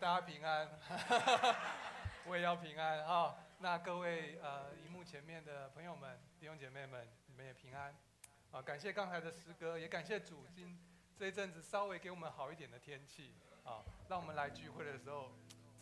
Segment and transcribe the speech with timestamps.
[0.00, 0.68] 大家平安，
[2.24, 3.36] 我也要平安哈。
[3.58, 7.92] 那各位呃，荧幕前面的朋友们、弟兄姐妹们，你们也平安。
[8.52, 10.78] 啊，感谢刚才的诗歌，也感谢主今
[11.18, 13.34] 这一阵子稍微给我们好一点的天气
[13.64, 15.32] 啊，让我们来聚会的时候，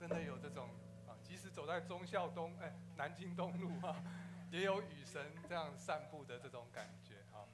[0.01, 0.71] 真的有这种
[1.07, 4.03] 啊，即使走在忠孝东哎南京东路啊，
[4.51, 7.45] 也有雨神这样散步的这种感觉啊。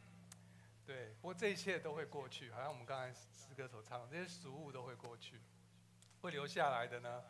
[0.86, 5.40] 对，不过这一切都会过去，好像我们刚才诗歌所唱的，这些俗物都会过去。
[6.22, 7.20] 会留下来的呢，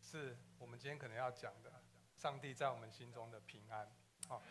[0.00, 1.72] 是我们今天可能要讲的，
[2.16, 3.88] 上帝在我们心中的平安。
[4.26, 4.42] 好，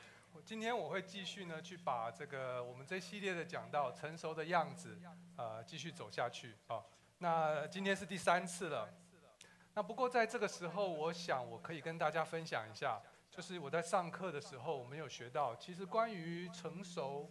[0.45, 4.97] 今天我会继续呢，去把这个我们这系列的讲到成熟的样子，
[5.35, 6.55] 呃，继续走下去。
[6.65, 8.87] 好，那今天是第三次了。
[9.73, 17.29] 那不过在这个时候，我想我可以跟大家分享一下，就是我在上课的时候，我们有学到，其实关于成熟，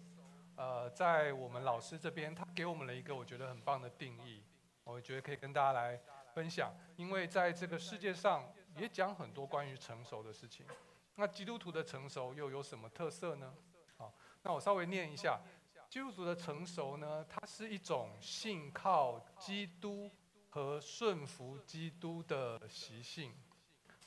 [0.54, 4.44] 呃，在我们老师这边，他给我们了一个我觉得很棒的定义。
[4.84, 5.98] 我觉得可以跟大家来
[6.34, 8.44] 分享，因为在这个世界上
[8.76, 10.66] 也讲很多关于成熟的事情。
[11.14, 13.54] 那基督徒的成熟又有什么特色呢？
[13.96, 15.40] 好，那我稍微念一下，
[15.88, 20.10] 基督徒的成熟呢，它是一种信靠基督
[20.50, 23.32] 和顺服基督的习性。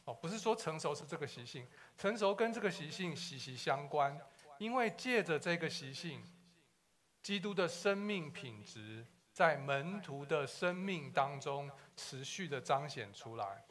[0.05, 4.17] 哦，不是说成熟是这个习性，成熟跟这个习性息息相关，
[4.59, 6.23] 因为借着这个习性，
[7.23, 9.05] 基督的生命品质。
[9.37, 13.63] 在门徒的生命当中持续的彰显出来。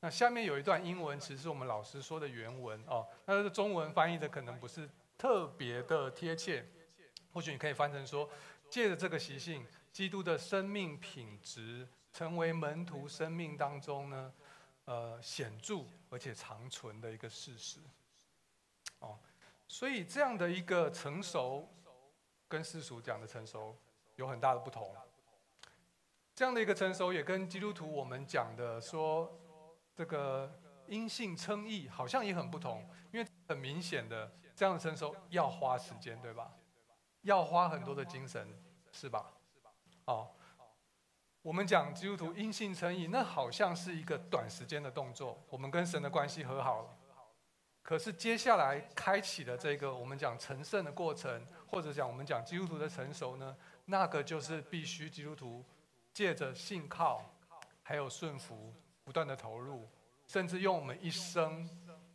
[0.00, 3.06] 那下面有一段英文，其实是我们老师说的原文哦。
[3.24, 6.68] 那这个中文翻译的可能不是特别的贴切，
[7.32, 8.28] 或许你可以翻成说，
[8.68, 14.32] 借着这个习性，基督的生命品质成为门徒生命当中呢，
[14.86, 17.78] 呃，显著而且长存的一个事实。
[18.98, 19.16] 哦，
[19.68, 21.72] 所以这样的一个成熟，
[22.48, 23.78] 跟世俗讲的成熟。
[24.16, 24.94] 有很大的不同，
[26.34, 29.32] 这样的一个成熟也跟基督徒我们讲的说
[29.94, 30.52] 这个
[30.86, 36.52] 因信称义好像也很不同，因为很明显的这样的成熟要花时间，对吧？
[37.22, 38.46] 要花很多的精神，
[38.92, 39.32] 是吧？
[40.04, 40.30] 哦，
[41.40, 46.88] 我们讲基督徒因信称义，那好像是一个短时间的动作，我们跟神的关系和好了。
[47.82, 53.56] 可是接下来开启的这个我们讲成圣的过程，或者讲我们讲基督徒的成熟呢？
[53.86, 55.64] 那个就是必须基督徒
[56.12, 57.24] 借着信靠，
[57.82, 58.74] 还有顺服，
[59.04, 59.88] 不断的投入，
[60.26, 61.68] 甚至用我们一生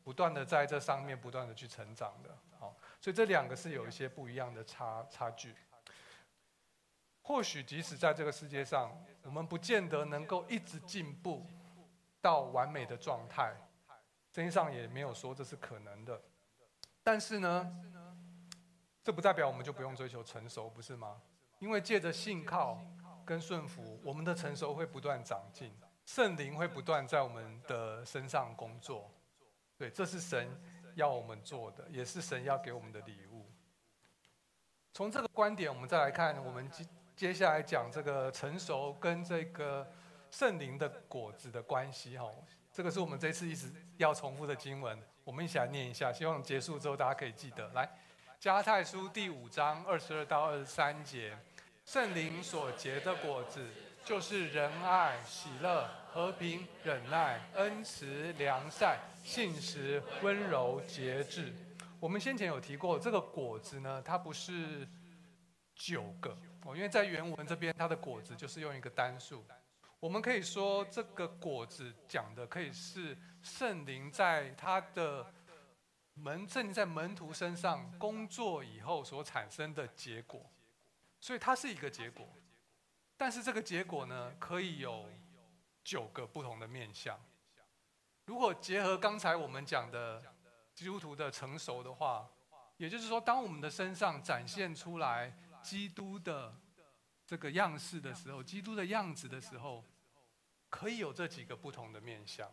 [0.04, 2.36] 不断的在这上面不断的去成长的。
[2.58, 5.56] 好，所以这两个是有一些不一样的差差距。
[7.22, 8.92] 或许即使在这个世界上，
[9.22, 11.46] 我们不见得能够一直进步
[12.20, 13.54] 到完美的状态，
[14.32, 16.20] 圣经上也没有说这是可能的。
[17.04, 17.72] 但是呢，
[19.04, 21.22] 这不代表我们就不用追求成熟，不是吗？
[21.60, 22.80] 因为借着信靠
[23.26, 25.72] 跟顺服，我们的成熟会不断长进，
[26.06, 29.12] 圣灵会不断在我们的身上工作。
[29.78, 30.50] 对，这是神
[30.96, 33.46] 要我们做的，也是神要给我们的礼物。
[34.94, 39.86] 从这个观点，我们再来看我们接接下来讲这个成熟跟这个
[40.32, 42.18] 圣灵的果子的关系。
[42.18, 42.26] 哈，
[42.72, 47.68] 这个是我们这次一直要重复的经文，我们一起来念一下，希望结束之后大家可以记得。
[47.74, 47.90] 来，
[48.40, 51.38] 加泰书第五章二十二到二十三节。
[51.92, 53.68] 圣灵所结的果子，
[54.06, 61.52] 就是仁爱、喜乐、和平、忍耐、恩慈、良善、信实、温柔、节制。
[62.00, 64.88] 我们先前有提过，这个果子呢，它不是
[65.74, 69.44] 九个哦，因为在原文这边，它的果子就是用一个单数。
[70.00, 75.26] 我们可以说，这个果子讲的可以是圣灵在他的
[76.14, 80.40] 门，圣灵在门徒身上工作以后所产生的结果。
[81.22, 82.28] 所以它是一个结果，
[83.18, 85.06] 但是这个结果呢，可以有
[85.84, 87.20] 九个不同的面向。
[88.26, 90.24] 如果结合刚才我们讲的
[90.74, 92.30] 基督徒的成熟的话，
[92.78, 96.56] 也就是说，当我们的身上展现出来基督的
[97.26, 99.84] 这个样式的时候，基督的样子的时候，
[100.70, 102.50] 可以有这几个不同的面向。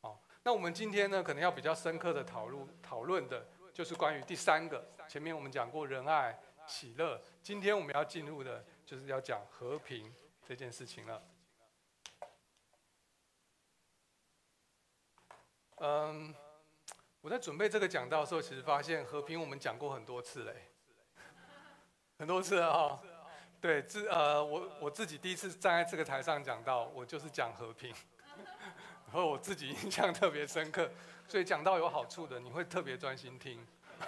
[0.00, 4.84] 哦，那我们今天呢，可能要比较深刻的讨论讨论的，就是关于第三个。
[5.08, 6.36] 前面我们讲过仁爱。
[6.72, 7.20] 喜乐。
[7.42, 10.10] 今天我们要进入的，就是要讲和平
[10.42, 11.22] 这件事情了。
[15.76, 16.34] 嗯，
[17.20, 20.72] 我在准备这个讲道的时候，其实发现和平我们讲过很多次嘞，
[22.18, 22.98] 很多次啊、
[23.60, 27.94] 对，自呃，我我自己第一次站在这个台上讲到，我就是讲和平，
[29.04, 30.90] 然后我自己印象特别深刻，
[31.28, 33.60] 所以讲到有好处的，你会特别专心听。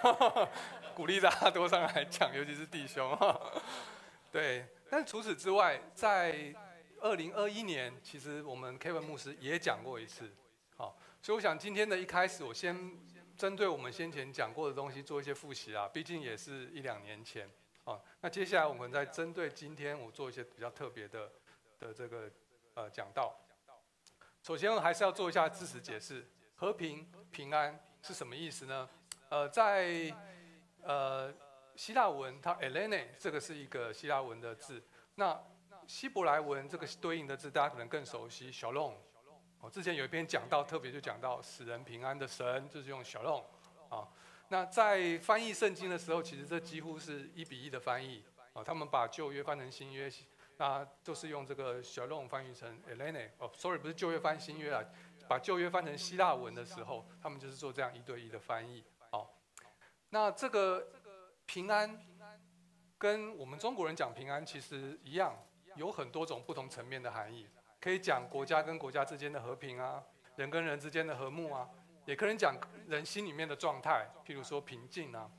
[0.95, 3.17] 鼓励大家多上来讲，尤其是弟兄。
[4.31, 6.53] 对，但除此之外，在
[7.01, 10.31] 二零二一年，其实我们 Kevin 牧师也讲过一次。
[10.77, 12.97] 好，所以我想今天的一开始，我先
[13.37, 17.49] 针对我们先前讲过的东西做一些复习啊，毕竟也是一两年前。
[17.83, 21.31] 好，那接下来我们再针对今天我做一些比较特别的
[21.79, 22.29] 的这个
[22.73, 23.37] 呃讲道。
[24.41, 28.89] 首先，我还是要做一下知识解释，和平平安是什么意思呢？
[29.29, 30.13] 呃，在
[30.81, 31.33] 呃
[31.75, 34.83] 希腊文，它 Elene 这个是一个希腊文的字。
[35.15, 35.37] 那
[35.87, 38.93] 希伯来文这个对应的字，大家可能更熟悉，Shalom。
[39.59, 43.43] 哦，之前有一篇讲到，特别就讲到使人平安的神，就是用 Shalom。
[43.89, 44.07] 啊，
[44.49, 48.23] 那在翻译圣经的时候，其实这几乎是一比一的翻译。
[48.53, 50.09] 啊，他们把旧约翻成新约。
[50.57, 54.81] 那就是用这个 Shalom 翻译成 Elene 哦，sorry 不是旧约翻新约啊，
[55.27, 58.81] 把旧约翻成希腊文的时候，他们就是做这样一对一的翻译。
[60.09, 60.87] 那这个
[61.45, 62.05] 平安
[62.97, 65.35] 跟我们中国人讲平安其实一样，
[65.75, 67.47] 有很多种不同层面的含义，
[67.79, 70.03] 可以讲国家跟国家之间的和平啊，
[70.35, 71.69] 人跟人之间的和睦啊，
[72.05, 72.55] 也可能讲
[72.87, 75.29] 人心里面的状态，譬如说平静啊，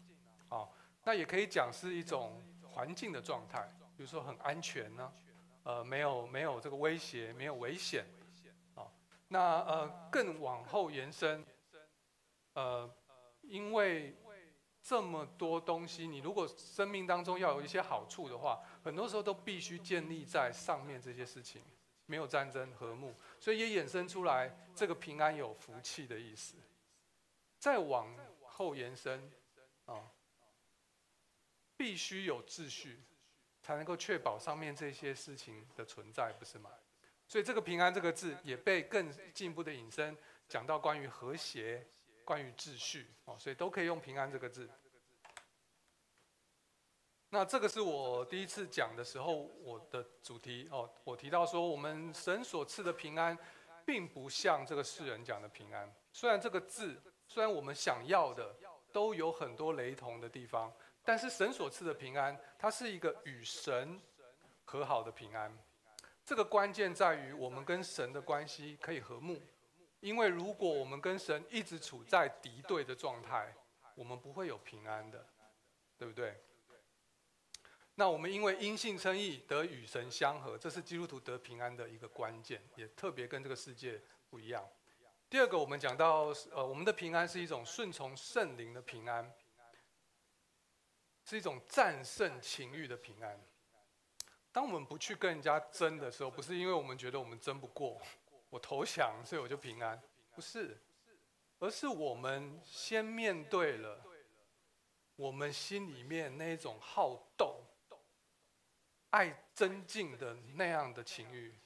[0.50, 0.68] 哦，
[1.04, 3.72] 那也可以讲是一种环境的状态。
[3.96, 5.10] 比如说很安全呢，
[5.62, 8.04] 呃，没有没有这个威胁，没有危险，
[8.74, 8.84] 啊，
[9.28, 11.42] 那呃更往后延伸，
[12.52, 12.94] 呃，
[13.40, 14.14] 因为
[14.86, 21.60] 这么多东西，你如果生命当中要有一些好处的话，很多时候都必须建立在上面这些事情，
[22.06, 26.54] 没有战争和睦，所以也衍生出来这个平安有福气的意思。
[27.58, 28.06] 再往
[28.44, 29.28] 后延伸，
[29.86, 30.00] 啊，
[31.76, 33.00] 必须有秩序。
[33.62, 36.70] 才能够确保上面这些事情的存在，不是吗？
[37.26, 40.16] 所以这个“平安”这个字也被更进一步的引申，
[40.48, 41.84] 讲到关于和谐、
[42.26, 44.68] 关于秩序哦，所以都可以用“平安”这个字。
[47.30, 53.38] 那这个是我第一次讲的时候，我的主题哦，我提到说，我们神所赐的平安，
[53.84, 55.90] 并不像这个世人讲的平安。
[56.12, 58.54] 虽然这个字，虽然我们想要的
[58.92, 60.70] 都有很多雷同的地方。
[61.08, 64.02] 但是神所赐的平安，它是一个与神
[64.64, 65.56] 和好的平安。
[66.24, 69.40] 这个关键在于我们跟神的关系可以和睦，
[70.06, 73.52] 因为如果我们跟神一直处在敌对的状态，
[73.96, 75.26] 我们不会有平安的，
[75.98, 76.40] 对不对？
[77.96, 84.00] 那我们因为因信称义得与神相合，这是基督徒得平安的一个关键，也特别跟这个世界
[84.30, 84.64] 不一样。
[85.28, 89.28] 第二个，我们讲到呃，我们的平安是一种顺从圣灵的平安。
[91.28, 93.36] 是一种战胜情欲的平安。
[94.52, 98.00] 当我们不去跟人家争的时候，不是因为我们觉得我们争不过，
[98.48, 100.00] 我投降，所以我就平安，
[100.34, 100.78] 不是，
[101.58, 104.02] 而是我们先面对了
[105.16, 107.64] 我们心里面那种好斗、
[109.10, 111.58] 爱争竞的那样的情欲。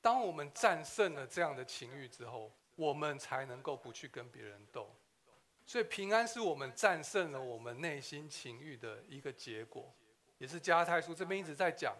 [0.00, 4.94] 当我们战胜了这样的情欲之后，我们才能够不去跟别人斗。
[5.64, 9.92] 所以平安是我们战胜了我们内心情欲的一个结果，
[10.38, 11.96] 也是加拉太书这边一直在讲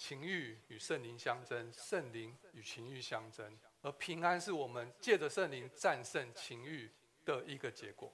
[0.00, 6.90] 情欲与圣灵相争，圣灵与情欲相争，而平安是我们借着圣灵战胜情欲
[7.22, 8.10] 的一个结果。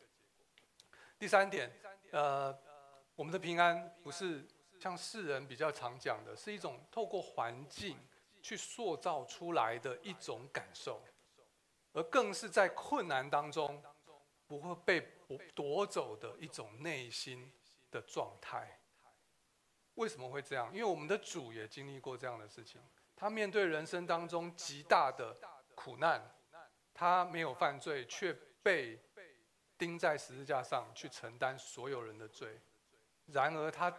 [1.16, 1.70] 第三点，
[2.10, 2.52] 呃，
[3.14, 4.44] 我们的平安不是
[4.80, 7.96] 像世人比较常讲的，是一种透过环境
[8.42, 11.00] 去塑造出来的一种感受，
[11.92, 13.80] 而更是在困难当中。
[14.48, 15.00] 不会被
[15.56, 17.52] 夺走的一种内心
[17.90, 18.78] 的状态。
[19.96, 20.70] 为什么会这样？
[20.72, 22.80] 因为我们的主也经历过这样的事情。
[23.14, 25.36] 他面对人生当中极大的
[25.74, 26.22] 苦难，
[26.94, 29.00] 他没有犯罪，却被
[29.78, 32.60] 钉在十字架上去承担所有人的罪。
[33.26, 33.92] 然而他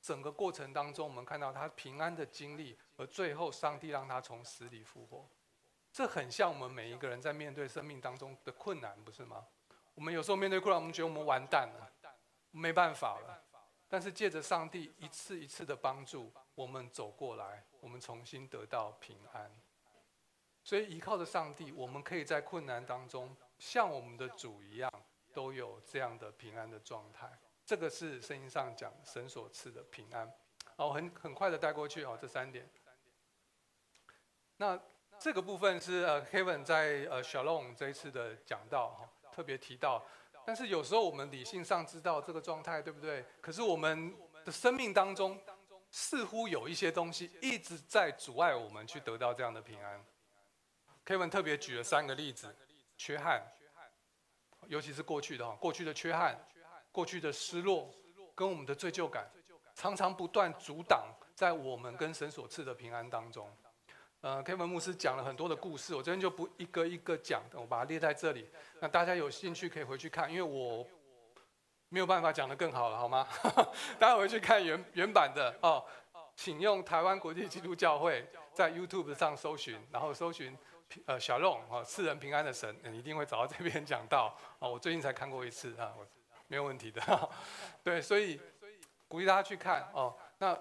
[0.00, 5.26] 整个过程当中，我们看到他平安的经历，而最后上帝让他从死里复活。
[5.90, 9.46] 这很像我们每一个人在面对生命当中的困难，不是吗？
[9.94, 11.92] 我们有时候面对困难，我们觉得我们完蛋了，
[12.50, 13.42] 没办法了。
[13.92, 19.54] 但是借着上帝一次一次的帮助，我们走过来，我们重新得到平安。
[20.64, 24.90] 所以依靠着上帝，我们可以在困难当中像我们的主一样，
[25.34, 27.30] 都有这样的平安的状态。
[27.66, 30.32] 这个是圣经上讲神所赐的平安。
[30.74, 32.66] 好，很很快的带过去哦，这三点。
[34.56, 34.80] 那。
[35.18, 40.04] 这个部分是呃，Kevin 在呃 Shalom 这一次的讲到哈，特别提到。
[40.44, 43.24] 但是有时候我们理性上知道这个状态，对不对？
[43.40, 45.40] 可是我们的生命当中，
[45.90, 50.04] 似乎有一些东西一直在阻碍我们去得到这样的平安。
[51.04, 52.54] Kevin 特别举了三个例子：
[52.96, 53.42] 缺憾，
[54.66, 56.38] 尤其是过去的哈，过去的缺憾，
[56.90, 57.92] 过去的失落，
[58.34, 59.30] 跟我们的罪疚感，
[59.74, 63.50] 常常不断阻挡在我们跟神所赐的平安当中。
[64.22, 68.48] 呃，Kevin 牧师讲了很多的故事，我这边就不一个一个讲，我把它列在这里。
[68.78, 70.86] 那大家有兴趣可以回去看，因为我
[71.88, 73.26] 没有办法讲得更好了，好吗？
[73.98, 75.84] 大家回去看原原版的哦，
[76.36, 78.24] 请用台湾国际基督教会
[78.54, 80.56] 在 YouTube 上搜寻，然后搜寻
[81.06, 84.70] 呃小龙啊，赐人平安的神，你一定会找到这边讲到哦。
[84.70, 86.06] 我最近才看过一次啊，我
[86.46, 87.30] 没有问题的。
[87.82, 88.40] 对，所以
[89.08, 90.16] 鼓励大家去看哦。
[90.38, 90.56] 那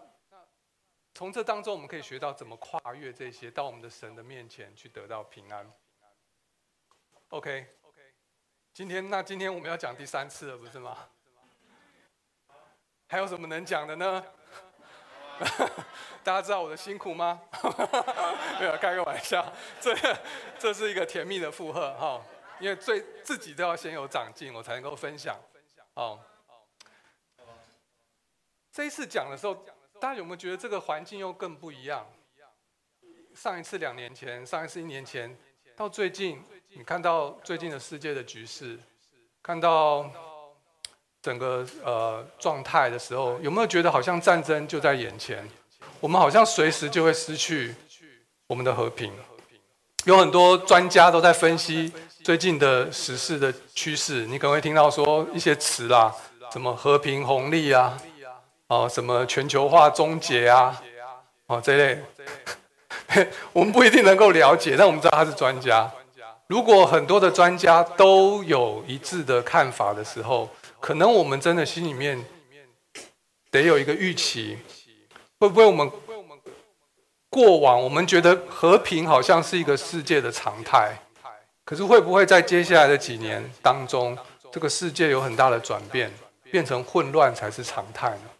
[1.13, 5.71] 从这当中，我们可以学到怎么跨越这些，到我们的神的面前去得到平安。
[7.29, 7.67] OK，
[8.73, 10.97] 今天那今天我们要讲第三次了，不是吗？
[13.07, 14.25] 还有什么能讲的呢？
[16.23, 17.41] 大家知道我的辛苦吗？
[18.59, 19.53] 没有，开个玩笑。
[19.79, 19.93] 这
[20.57, 22.23] 这是一个甜蜜的负荷哈，
[22.59, 25.37] 因为最自己都要先有长进，我才能够分享。
[25.93, 26.19] 哦，
[28.71, 29.65] 这一次讲的时候。
[30.01, 32.03] 大家有没有觉得这个环境又更不一样？
[33.35, 35.37] 上一次两年前，上一次一年前，
[35.77, 36.41] 到最近，
[36.75, 38.79] 你看到最近的世界的局势，
[39.43, 40.09] 看到
[41.21, 45.47] 整个呃状态的时候，有没有觉得好像战争就在眼前？
[45.99, 47.75] 我们好像随时就会失去
[48.47, 49.13] 我们的和平。
[50.05, 51.93] 有很多专家都在分析
[52.23, 56.11] 最近的时事的趋势，你可能会听到说一些词啦，
[56.51, 58.01] 什么和平红利啊。
[58.71, 60.81] 哦，什么全球化终结啊？
[61.47, 62.01] 哦，这类，
[63.51, 65.91] 我们不一定能够了解，但我们知道他是专家。
[66.47, 70.47] 如果很多的专家都有一致的看法的时候，
[70.79, 72.23] 可能我们真的心里面
[73.49, 74.57] 得有一个预期，
[75.37, 75.91] 会不会我们
[77.29, 80.93] 过往我们觉得和平好像是一个世界的常态，
[81.65, 84.17] 可是会不会在接下来的几年当中，
[84.49, 86.09] 这个世界有很大的转变，
[86.49, 88.30] 变成混乱才是常态呢？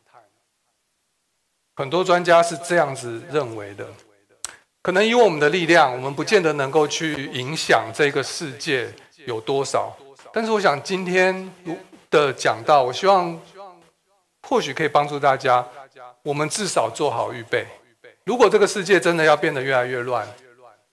[1.75, 3.88] 很多专家是这样子认为的，
[4.82, 8.94] 可能以我们的力量，我们不见得能够去影响这个世界
[9.25, 9.96] 有多少。
[10.34, 11.51] 但是，我想今天
[12.10, 13.40] 的讲到，我希望
[14.48, 15.66] 或许可以帮助大家，
[16.24, 17.66] 我们至少做好预备。
[18.25, 20.28] 如果这个世界真的要变得越来越乱，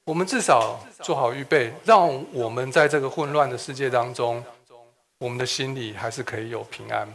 [0.04, 4.42] 我们至少做好预备，让我们在这个混乱的世界当中，
[5.18, 7.06] 我们的心里还是可以有平安。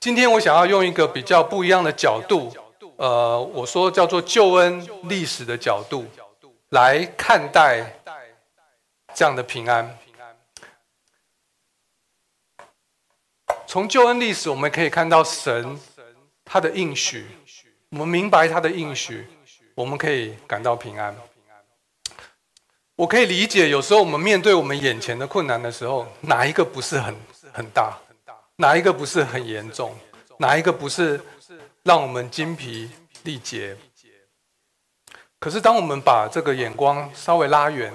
[0.00, 2.50] 今天我想要用一个比较不一样的角度，
[2.96, 6.06] 呃，我说叫做救恩历史的角度
[6.70, 8.00] 来看待
[9.14, 9.98] 这样的平安。
[13.66, 15.78] 从救恩历史，我们可以看到神
[16.46, 17.26] 他的应许，
[17.90, 19.26] 我们明白他的应许，
[19.74, 21.14] 我们可以感到平安。
[22.96, 27.14] 我可以理解，有时候我们面对我们眼前的困难的时候，哪一个不是很
[27.52, 27.98] 很大？
[28.60, 29.96] 哪一个不是很严重？
[30.36, 31.18] 哪一个不是
[31.82, 32.90] 让我们精疲
[33.22, 33.74] 力竭？
[35.38, 37.90] 可是，当我们把这个眼光稍微拉远，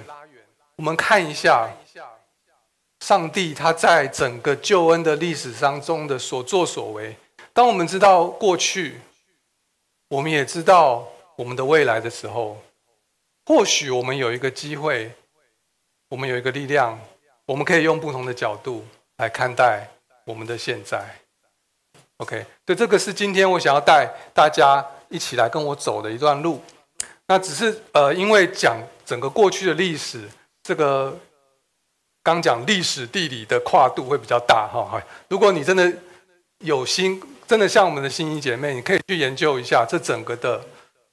[0.77, 1.69] 我们看一下
[3.01, 7.15] 上帝他在整个救恩的历史当中的所作所为。
[7.53, 8.99] 当我们知道过去，
[10.07, 12.59] 我们也知道我们的未来的时候，
[13.45, 15.13] 或许我们有一个机会，
[16.09, 16.99] 我们有一个力量，
[17.45, 18.83] 我们可以用不同的角度
[19.17, 19.91] 来看待。
[20.25, 21.03] 我们的现在
[22.17, 26.61] ，OK，对，这个是今天我想要带大家一起来跟我走的一段路。
[27.27, 30.27] 那只是呃，因为讲整个过去的历史，
[30.63, 31.15] 这个
[32.23, 34.99] 刚讲历史地理的跨度会比较大哈。
[35.27, 35.91] 如果你真的
[36.59, 40.59] 有心，真的像我们的新一姐妹，你可以去研究一下这整个的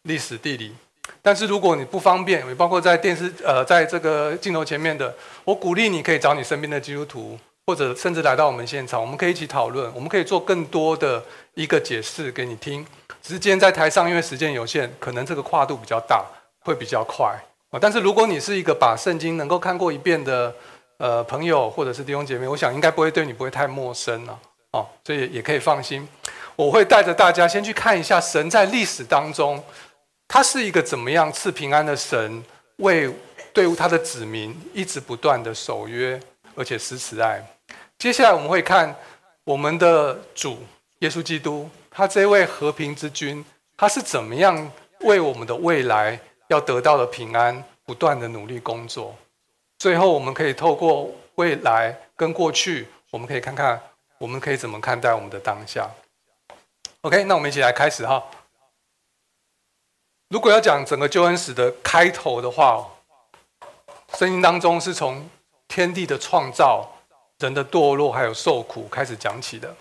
[0.03, 0.75] 历史地理。
[1.21, 5.15] 但是如果你不方便，也包括在电视呃，在这个镜头前面的，
[5.45, 7.39] 我鼓励你可以找你身边的基督徒。
[7.67, 11.23] 或者甚至来到我们现场，我们可以一起讨论，我们可以做更多的
[11.55, 12.85] 一个解释给你听。
[13.23, 16.25] 只是今天在台上，因为时间有限，可能这个跨度比较大，
[16.61, 17.27] 会比较快
[17.71, 17.79] 啊。
[17.81, 20.53] 但是如果你是一个把圣经能够看过一遍的
[20.99, 24.37] 呃朋友，或者是弟兄姐妹，我想应该不会对你不会太陌生了
[24.73, 26.07] 哦，所以也可以放心。
[26.57, 29.63] 我会带着大家先去看一下神在历史当中，
[30.27, 32.45] 他是一个怎么样赐平安的神，
[32.79, 33.09] 为
[33.53, 36.21] 对他的子民一直不断的守约。
[36.55, 37.45] 而且施慈爱。
[37.99, 38.95] 接下来我们会看
[39.45, 40.59] 我们的主
[40.99, 43.45] 耶稣基督，他这位和平之君，
[43.77, 46.19] 他是怎么样为我们的未来
[46.49, 49.17] 要得到的平安，不断的努力工作。
[49.79, 53.81] 最后，我们可以透过未来跟过去，我们可以看看
[54.19, 55.91] 我们可以怎么看待我们的当下。
[57.03, 58.23] OK，那我们一起来开始哈。
[60.29, 62.89] 如果要讲整个救恩史的开头的话，
[64.15, 65.29] 圣经当中是从。
[65.75, 66.87] 天地的创造，
[67.39, 69.75] 人的堕落，还有受苦，开始讲起的。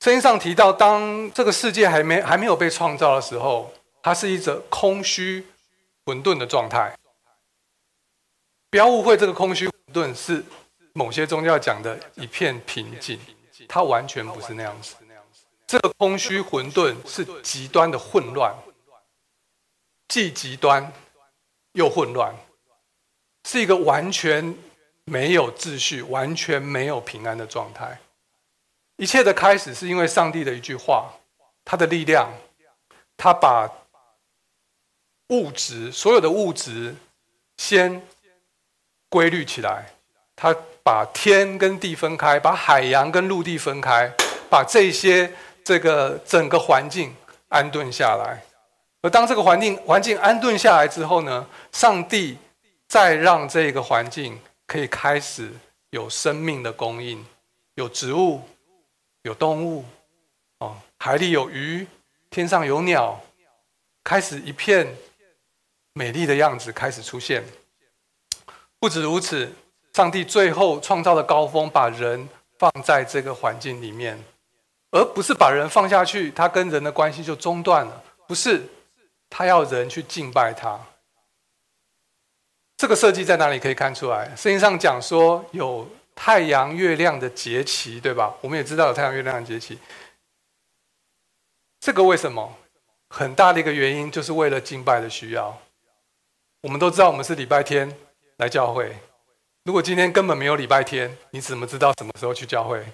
[0.00, 5.46] 圣经上提到，当这个世界还没还没有被创造的时候，它是一则空虚、
[6.04, 6.92] 混沌的状态。
[8.70, 10.44] 不要误会，这个空虚混沌是
[10.94, 13.20] 某些宗教讲的一片平静，
[13.68, 14.96] 它完全不是那样子。
[15.64, 18.52] 这个空虚混沌是极端的混乱，
[20.08, 20.92] 既极端
[21.74, 22.34] 又混乱，
[23.44, 24.54] 是一个完全
[25.04, 27.98] 没有秩序、完全没有平安的状态。
[28.96, 31.12] 一切的开始是因为上帝的一句话，
[31.64, 32.32] 他的力量，
[33.16, 33.70] 他把
[35.28, 36.94] 物质所有的物质
[37.56, 38.00] 先
[39.08, 39.86] 规律起来，
[40.36, 44.12] 他把天跟地分开，把海洋跟陆地分开，
[44.48, 45.32] 把这些
[45.64, 47.14] 这个整个环境
[47.48, 48.42] 安顿下来。
[49.02, 52.38] 而当这个环境环境安顿下来之后呢，上帝
[52.88, 55.50] 再让这个环境可以开始
[55.90, 57.24] 有生命的供应，
[57.74, 58.42] 有植物。
[59.26, 59.82] 有动物，
[60.58, 61.86] 哦，海里有鱼，
[62.28, 63.18] 天上有鸟，
[64.02, 64.86] 开始一片
[65.94, 67.42] 美丽的样子开始出现。
[68.78, 69.50] 不止如此，
[69.94, 74.22] 上帝最后创造的高峰，把人放在这个环境里面，
[74.90, 78.04] 而不是把人放下去，他跟人的关系就中断了。
[78.28, 78.62] 不是，
[79.30, 80.78] 他要人去敬拜他。
[82.84, 84.26] 这个设计在哪里可以看出来？
[84.36, 85.88] 圣经上讲说有。
[86.16, 88.32] 太阳、月亮的节期，对吧？
[88.40, 89.76] 我们也知道有太阳、月亮的节期。
[91.80, 92.56] 这个为什么？
[93.08, 95.58] 很大的一个原因就是为了敬拜的需要。
[96.60, 97.92] 我们都知道，我们是礼拜天
[98.36, 98.96] 来教会。
[99.64, 102.86] 如果今天根本没有礼拜天，你怎么知道什么时候去教会？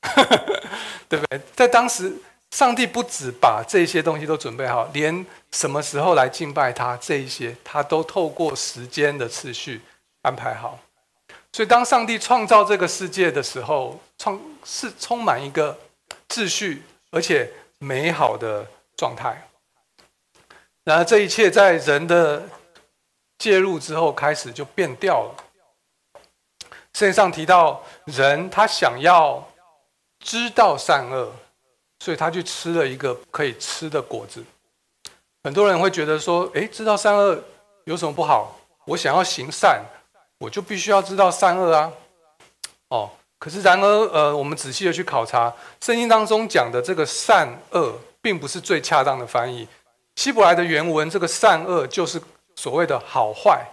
[1.06, 1.40] 对不对？
[1.54, 2.16] 在当时，
[2.50, 9.80] 上帝不止把这些东西都准备好，连什么时候来敬拜他，这一些他都透过时间的次序
[10.22, 10.78] 安排好。
[11.52, 15.76] 所以，当上帝创造这个世界的时候，创是充满一个
[16.28, 19.46] 秩序而且美好的状态。
[20.84, 22.48] 然而，这一切在人的
[23.38, 25.34] 介入之后，开始就变掉了。
[26.94, 29.46] 圣经上提到，人他想要
[30.20, 31.32] 知道善恶，
[31.98, 34.44] 所以他去吃了一个可以吃的果子。
[35.44, 37.42] 很多人会觉得说：“诶，知道善恶
[37.84, 38.58] 有什么不好？
[38.84, 39.84] 我想要行善。”
[40.40, 41.92] 我就必须要知道善恶啊，
[42.90, 49.66] 哦，可是然而，呃，我们仔细的去考察圣经当中讲的这个善恶，并不是最恰当的翻译。
[50.14, 52.22] 希伯来的原文，这个善恶就是
[52.54, 53.66] 所谓的好坏，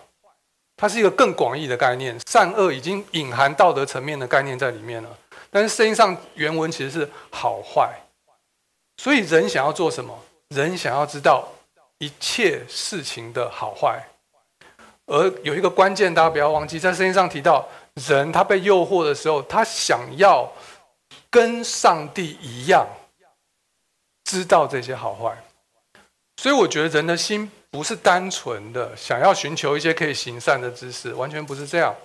[0.75, 2.19] 它是一个更广义的概念。
[2.25, 5.09] 善恶已经隐含道德层面的概念在里面了，
[5.51, 7.93] 但是圣经上原文其实是好坏。
[8.97, 10.17] 所以人想要做什么？
[10.49, 11.47] 人想要知道
[11.97, 14.01] 一切事情的好坏。
[15.07, 17.67] 而有一个关键，大家不要忘记，在圣经上提到，
[18.07, 20.51] 人他被诱惑的时候，他想要
[21.29, 22.87] 跟上帝一样，
[24.23, 25.35] 知道这些好坏。
[26.37, 31.95] 所以我觉得人的心不是单纯的想要寻求一些可以行善的知识，完全不是这样。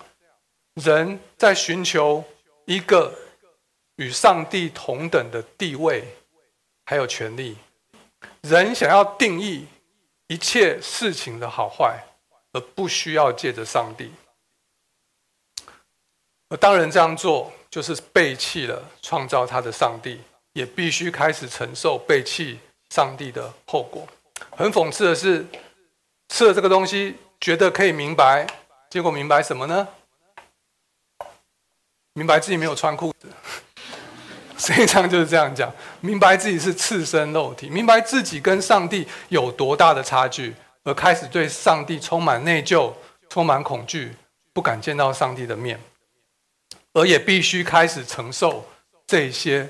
[0.75, 2.23] 人在寻求
[2.65, 3.13] 一个
[3.95, 6.05] 与上帝同等的地位，
[6.91, 7.57] 还有权利。
[8.41, 9.65] 人想要定义
[10.27, 11.99] 一切事情的好坏。
[12.53, 14.11] 而不需要借着上帝，
[16.49, 20.19] 而当人这样做，就是背弃了创造他的上帝，
[20.51, 24.05] 也必须开始承受背弃上帝的后果。
[24.49, 25.45] 很讽刺的是，
[26.27, 28.45] 吃了这个东西，觉得可以明白，
[28.89, 29.87] 结果明白什么呢？
[32.11, 33.29] 明白自己没有穿裤子，
[34.61, 40.53] 实际上就是这样讲，明白自己是赤身肉体，明白自己跟上帝有多大的差距。
[40.83, 42.91] 而开始对上帝充满内疚、
[43.29, 44.15] 充满恐惧，
[44.51, 45.79] 不敢见到上帝的面，
[46.93, 48.65] 而也必须开始承受
[49.05, 49.69] 这些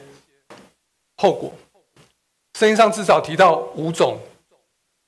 [1.17, 1.53] 后果。
[2.57, 4.21] 圣经上至少提到五种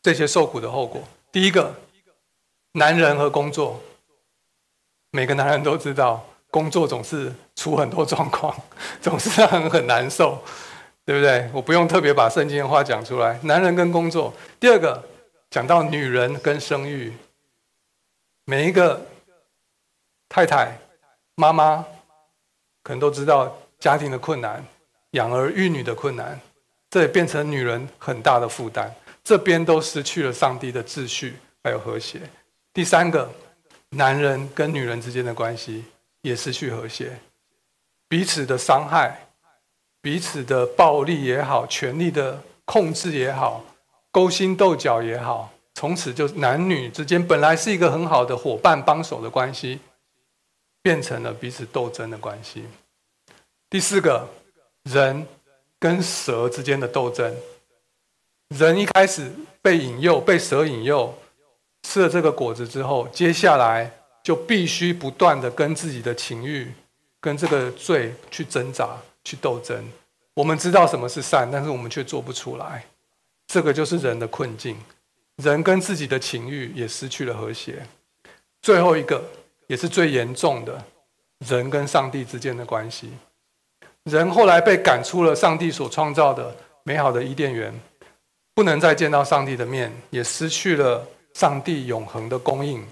[0.01, 1.01] 这些受苦的后果。
[1.31, 1.73] 第一个，
[2.73, 3.81] 男人和工作，
[5.11, 8.55] 每个男人都知道，工作总是出很多状况，
[9.01, 10.39] 总是让人很难受，
[11.03, 11.49] 对不对？
[11.51, 13.39] 我不用特别把圣经的话讲出来。
[13.41, 14.31] 男人跟工作。
[14.59, 15.03] 第二个。
[15.53, 17.13] 讲到女人跟生育，
[18.43, 18.99] 每一个
[20.27, 20.75] 太太、
[21.35, 21.85] 妈妈
[22.81, 24.65] 可能都知道家庭的困难，
[25.11, 26.41] 养儿育女的困难，
[26.89, 28.91] 这也变成女人很大的负担。
[29.23, 32.19] 这边都失去了上帝的秩序还有和谐。
[32.73, 33.31] 第三个，
[33.89, 35.85] 男人跟女人之间的关系
[36.23, 37.19] 也失去和谐，
[38.07, 39.27] 彼此的伤害，
[40.01, 43.63] 彼此的暴力也好，权力的控制也好。
[44.09, 49.79] 勾心斗角也好，从此就男女之间本来是一个很好的伙伴帮手的关系，
[50.81, 52.65] 变成了彼此斗争的关系。
[53.69, 54.29] 第四个，
[54.83, 55.27] 人
[55.79, 57.35] 跟蛇之间的斗争。
[58.49, 59.31] 人一开始
[59.63, 61.13] 被引诱，被蛇引诱，
[61.81, 63.91] 吃了这个果子之后，接下来
[64.23, 66.71] 就必须不断的跟自己的情欲、
[67.19, 69.85] 跟这个罪去挣扎、去斗争。
[70.33, 72.85] 我们知道什么是善，但是我们却做不出来。
[73.45, 74.77] 这个就是人的困境。
[75.35, 77.85] 人跟自己的情欲也失去了和谐。
[78.61, 79.23] 最后一个，
[79.67, 80.83] 也是最严重的，
[81.39, 83.11] 人跟上帝之间的关系。
[84.03, 87.77] 人后来被赶出了上帝所创造的美好的伊甸园。
[88.55, 92.85] 不能再见到上帝的面，也失去了上帝永恒的供应，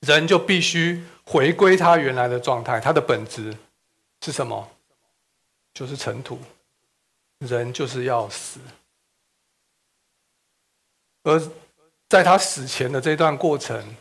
[0.00, 2.78] 人就必须回归他原来的状态。
[2.80, 3.56] 他的本质
[4.22, 4.70] 是什么？
[5.74, 6.38] 就是尘土。
[7.38, 8.58] 人就是要死，
[11.22, 11.40] 而
[12.08, 13.94] 在他死前的这段过程，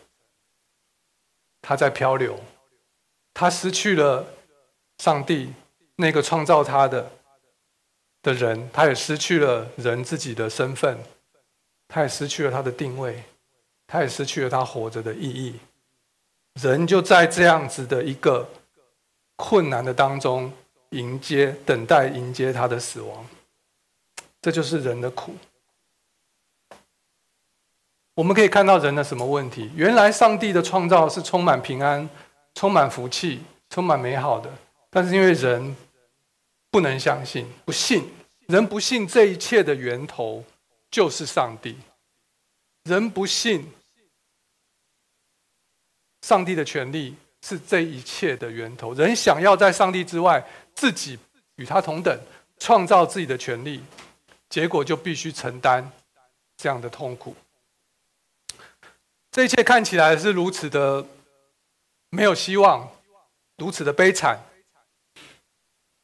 [1.61, 2.39] 他在漂流，
[3.35, 4.25] 他失去了
[4.97, 5.53] 上帝
[5.97, 7.11] 那个创造他的。
[8.23, 10.97] 的人，他也失去了人自己的身份，
[11.87, 13.23] 他也失去了他的定位，
[13.85, 15.59] 他也失去了他活着的意义。
[16.61, 18.47] 人就在这样子的一个
[19.35, 20.51] 困难的当中
[20.89, 23.25] 迎接、等待迎接他的死亡。
[24.41, 25.35] 这就是人的苦。
[28.15, 29.69] 我们可以看到人的什么问题？
[29.75, 32.09] 原来上帝的创造是充满平安、
[32.55, 34.51] 充满福气、充满美好的，
[34.89, 35.75] 但是因为人
[36.71, 38.11] 不能相信，不信。
[38.47, 40.43] 人不信这一切的源头
[40.89, 41.77] 就是上帝，
[42.85, 43.69] 人不信
[46.27, 48.93] 上帝的权利是这一切的源头。
[48.93, 51.17] 人想要在上帝之外自己
[51.55, 52.19] 与他同等，
[52.59, 53.81] 创造自己的权利，
[54.49, 55.89] 结果就必须承担
[56.57, 57.33] 这样的痛苦。
[59.31, 61.05] 这一切看起来是如此的
[62.09, 62.91] 没有希望，
[63.55, 64.37] 如此的悲惨。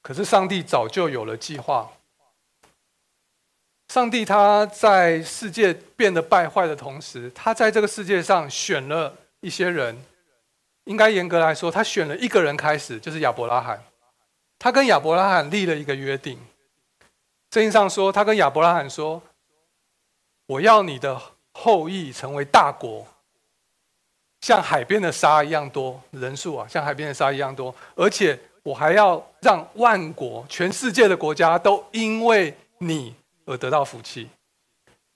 [0.02, 1.92] 可是上帝早就有了计划。
[3.90, 10.02] 上帝他在世界变得败坏的同时，他在这个世界上选了一些人。
[10.86, 13.84] 应该严格来说，他选了一个人开始，就是亚伯拉罕。
[14.60, 16.38] 他跟亚伯拉罕立了一个约定。
[17.52, 19.22] 圣经上说，他跟亚伯拉罕说
[20.48, 21.22] ：“我要你的
[21.54, 23.06] 后裔成为大国，
[24.42, 27.74] 像海边的沙一样多，人数啊，像海边的沙一样多。
[27.96, 33.16] 而且我还要让万国、全世界的国家都因为你。”
[33.46, 34.30] 而得到福气，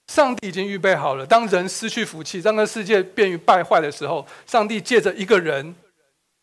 [0.08, 1.26] 上帝已经预备好了。
[1.26, 5.76] 当人失去福气，让这个世界变于败坏的时候，上帝借着一个人，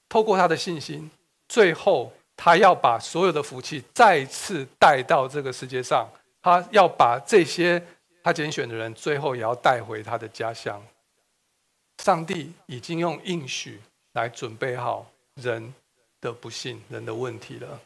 [0.09, 1.11] 透过他的信心，
[1.48, 6.09] 最后他要把所有的福气再次带到这个世界上。
[6.42, 7.83] 他要把这些
[8.22, 10.83] 他拣选的人，最后也要带回他的家乡。
[12.03, 13.81] 上帝已经用应许
[14.12, 15.72] 来准备好人
[16.20, 17.81] 的不幸、人的问题了。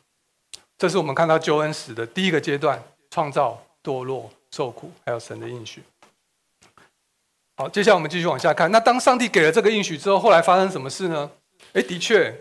[0.77, 3.63] 这是我们看到救恩史的第一个阶段，创造。
[3.81, 5.83] 堕落、受苦，还有神的应许。
[7.57, 8.71] 好，接下来我们继续往下看。
[8.71, 11.31] 那当上帝给了这个应许之后，后来发生什么事呢？
[11.73, 12.33] 诶，的确，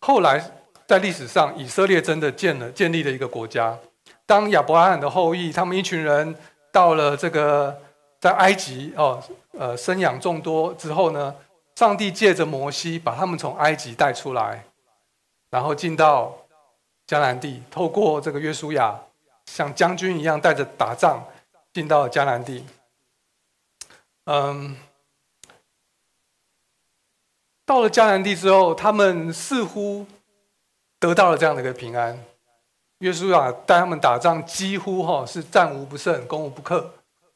[0.00, 0.42] 后来
[0.86, 3.78] 在历史上，以色列真的建了、建立了一个国家。
[4.24, 6.34] 当亚伯拉罕的后裔，他们一群人
[6.72, 7.78] 到了这个
[8.18, 9.22] 在埃及哦，
[9.58, 11.34] 呃，生养众多之后呢，
[11.76, 14.64] 上帝借着摩西把他们从埃及带出来，
[15.50, 16.34] 然后进到
[17.06, 18.98] 迦南地，透过这个约书亚。
[19.54, 21.26] 像将军一样带着打仗
[21.72, 22.64] 进到迦南地，
[24.24, 24.76] 嗯，
[27.64, 30.06] 到了迦南地之后，他们似乎
[31.00, 32.22] 得到了这样的一个平安。
[32.98, 36.92] 约书亚带他们打仗，几乎哈是战无不胜、攻无不克，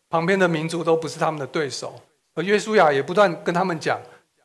[0.09, 2.01] 旁边的民族都不是他们的对手。
[2.35, 4.01] 而约书亚也不断跟他们讲：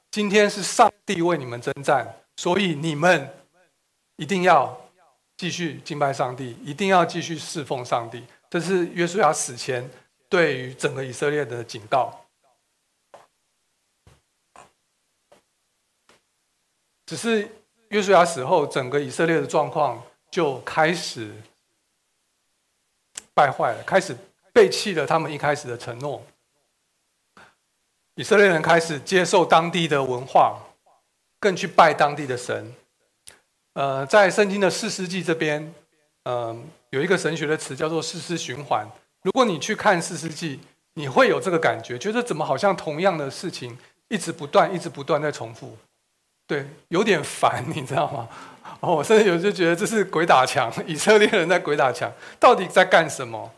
[0.09, 3.29] 今天是上帝为你们征战，所以你们
[4.15, 4.86] 一定要。
[5.37, 8.25] 继续敬拜上帝，一定要继续侍奉上帝。
[8.49, 9.87] 这是约书亚死前
[10.27, 12.25] 对于整个以色列的警告。
[17.05, 17.47] 只是
[17.89, 21.31] 约书亚死后，整个以色列的状况就开始
[23.33, 24.17] 败坏了，开始
[24.51, 26.25] 背弃了他们一开始的承诺。
[28.15, 30.59] 以色列人开始接受当地的文化，
[31.39, 32.73] 更去拜当地的神。
[33.77, 35.71] 呃，在圣经的四世纪这边，
[36.23, 36.57] 呃，
[36.89, 38.83] 有一个神学的词叫做四世循环。
[39.21, 40.59] 如果你去看四世纪，
[40.95, 45.77] 你会有这个感觉，觉得怎么好像同样的事情一直不断、一直不断在重复，
[46.47, 48.27] 对，有点烦，你知道吗？
[48.81, 53.51] 哦，我甚至有时觉得这是鬼打墙，以色列人在鬼打墙，到底在干什么？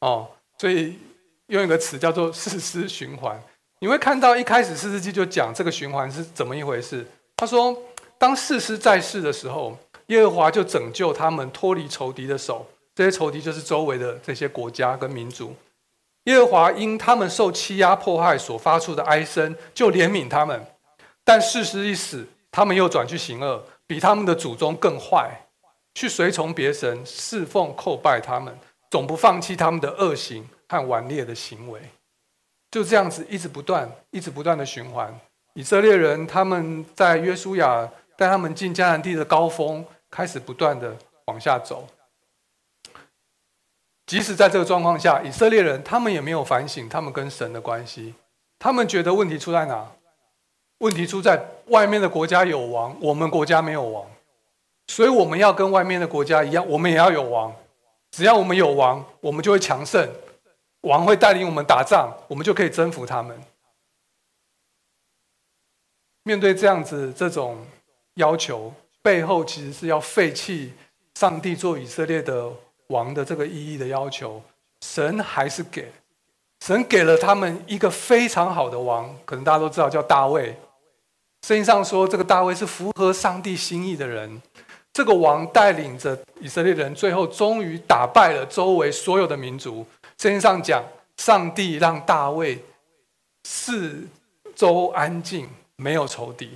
[0.00, 0.98] 哦，所以
[1.46, 3.42] 用一个词叫做四世循环。
[3.78, 7.06] 你会看到一开始四世纪就讲这个循环是怎么一回事。
[7.38, 7.74] 他说。
[8.22, 15.52] 当士师在世的时候，耶和华就拯救他们脱离仇敌的手，这些仇敌就是周围的这些国家跟民族。
[16.26, 20.64] 耶和华因他们受欺压迫害所发出的哀声，就怜悯他们。
[21.24, 25.44] 但士师一死，他们又转去行恶，比他们的祖宗更坏，
[25.92, 28.56] 去随从别神，侍奉叩拜他们，
[28.88, 31.80] 总不放弃他们的恶行和顽劣的行为。
[32.70, 35.12] 就这样子一直不断、一直不断的循环。
[35.54, 40.96] 以色列人他们在约书亚带他们进迦南地的高峰，开始不断的
[41.26, 41.86] 往下走。
[44.06, 48.14] 即使在这个状况下，以色列人他们也没有反省他们跟神的关系。
[48.58, 49.90] 他们觉得问题出在哪？
[50.78, 54.04] 问题出在外面的国家有王，我们国家没有王，
[54.88, 57.54] 所以我们要跟外面的国家一样，我们也要有王。
[58.10, 60.06] 只要我们有王，我们就会强盛，
[60.82, 63.40] 王会带领我们打仗，我们就可以征服他们。
[66.24, 67.64] 面对这样子这种
[68.14, 68.72] 要求，
[69.02, 70.72] 背后其实是要废弃
[71.14, 72.50] 上帝做以色列的
[72.88, 74.42] 王的这个意义的要求。
[74.82, 75.92] 神还是给，
[76.64, 80.56] 神给了他们一个非常好的王，可能大家都知道叫大卫。
[81.46, 84.42] 圣经上说，这个大卫是符合上帝心意的人。
[84.92, 89.86] 这个王带领着以色列人，最后终于打败了周围所有的民族。
[90.18, 90.84] 圣经上讲，
[91.16, 92.62] 上帝让大卫
[93.44, 94.06] 四
[94.54, 96.50] 周安静，没有仇敌，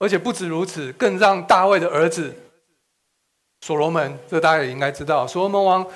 [0.00, 2.34] 而且不止如此，更让大卫的儿子
[3.60, 5.86] 所罗门，这大家也应该知道，所罗门王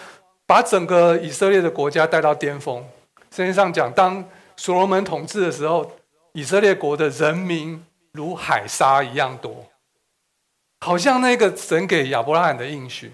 [0.47, 2.77] 把整个以色列的国家带到巅峰。
[3.33, 4.25] 圣经上讲，当
[4.57, 5.90] 所罗门统治的时候。
[6.37, 9.64] 以色列国的人民如海沙一样多，
[10.81, 13.12] 好像那个神给亚伯拉罕的应许，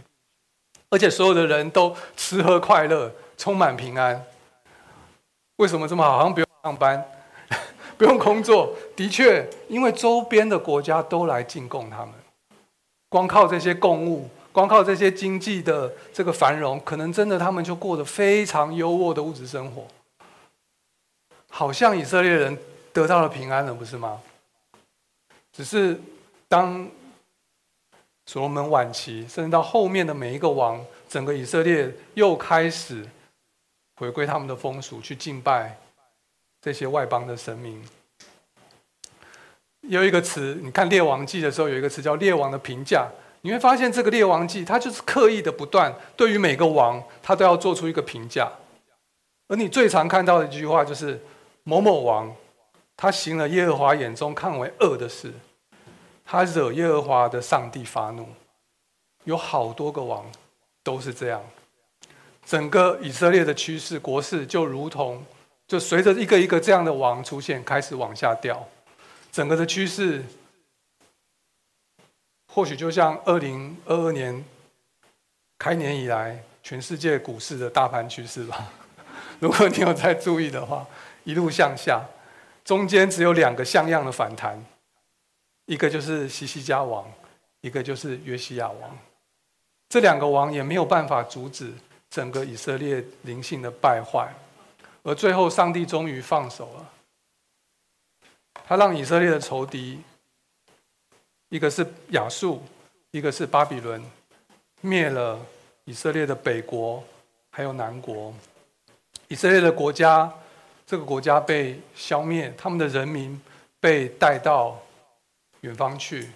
[0.88, 4.24] 而且所有的人都吃喝快乐，充满平安。
[5.56, 6.16] 为什么这么好？
[6.16, 7.04] 好像不用上班，
[8.00, 8.74] 不用工作。
[8.96, 12.14] 的确，因为周边的国家都来进贡他们，
[13.10, 19.86] 光靠这些贡物，光靠这些经济的这个繁荣，可能真的他们就过得非常优渥的物质生活，
[21.50, 22.58] 好像以色列人。
[22.92, 24.20] 得到了平安了，不是吗？
[25.52, 25.96] 只是
[26.48, 26.90] 当
[28.26, 33.06] 所罗门晚期，甚至到后面的每一个王，整个以色列又开始
[33.94, 35.78] 回归他们的风俗，去敬拜
[36.60, 37.82] 这些外邦的神明。
[39.82, 43.08] 有一个词，你看《列王记》的时候，有一个词叫“列王的评价”。
[43.42, 48.52] 你会发现，这个《列王记》它就是刻意的不断，对于每个王，他都要做出一个评价。
[49.48, 51.20] 而你最常看到的一句话就是
[51.64, 52.34] “某某王”。
[52.94, 55.32] 他行了耶和华眼中看为恶的事，
[56.26, 58.28] 他惹耶和华的上帝发怒。
[59.24, 60.30] 有好多个王
[60.82, 61.42] 都是这样，
[62.44, 65.24] 整个以色列的趋势国势就如同，
[65.70, 68.66] 就随着一个一个这样的王出现，开始往下掉。
[69.30, 70.24] 整个的趋势，
[72.48, 74.44] 或许就像二零二二年
[75.56, 78.72] 开年以来全世界股市的大盘趋势吧。
[79.38, 80.84] 如果你有在注意的话，
[81.22, 82.04] 一路向下。
[82.64, 84.60] 中间只有两个像样的反弹，
[85.66, 87.08] 一个就是西西家王，
[87.60, 88.98] 一个就是约西亚王。
[89.88, 91.72] 这两个王也没有办法阻止
[92.10, 94.34] 整个以色列灵性的败坏，
[95.02, 96.90] 而最后上帝终于放手了。
[98.66, 100.00] 他让以色列的仇敌，
[101.48, 102.62] 一个是亚述，
[103.10, 104.02] 一个是巴比伦，
[104.80, 105.40] 灭了
[105.84, 107.02] 以色列的北国，
[107.50, 108.32] 还有南国，
[109.28, 110.32] 以色列的国家。
[110.86, 113.40] 这个国家被消灭，他们的人民
[113.78, 114.76] 被带到
[115.60, 116.28] 远方去。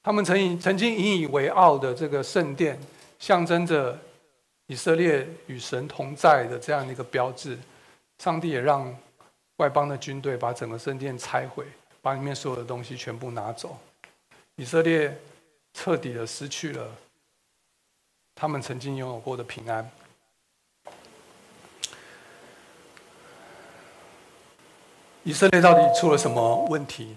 [0.00, 2.78] 他们曾以曾经引以为傲的这个圣殿，
[3.18, 3.98] 象征着
[4.68, 7.58] 以色列与神同在的这样的一个标志。
[8.22, 8.96] 上帝也让
[9.56, 11.64] 外邦的军队把整个圣殿拆毁，
[12.02, 13.78] 把里面所有的东西全部拿走。
[14.56, 15.16] 以色列
[15.74, 16.94] 彻底的失去了
[18.34, 19.88] 他们曾经拥有过的平安。
[25.22, 27.16] 以色列到底出了什么问题？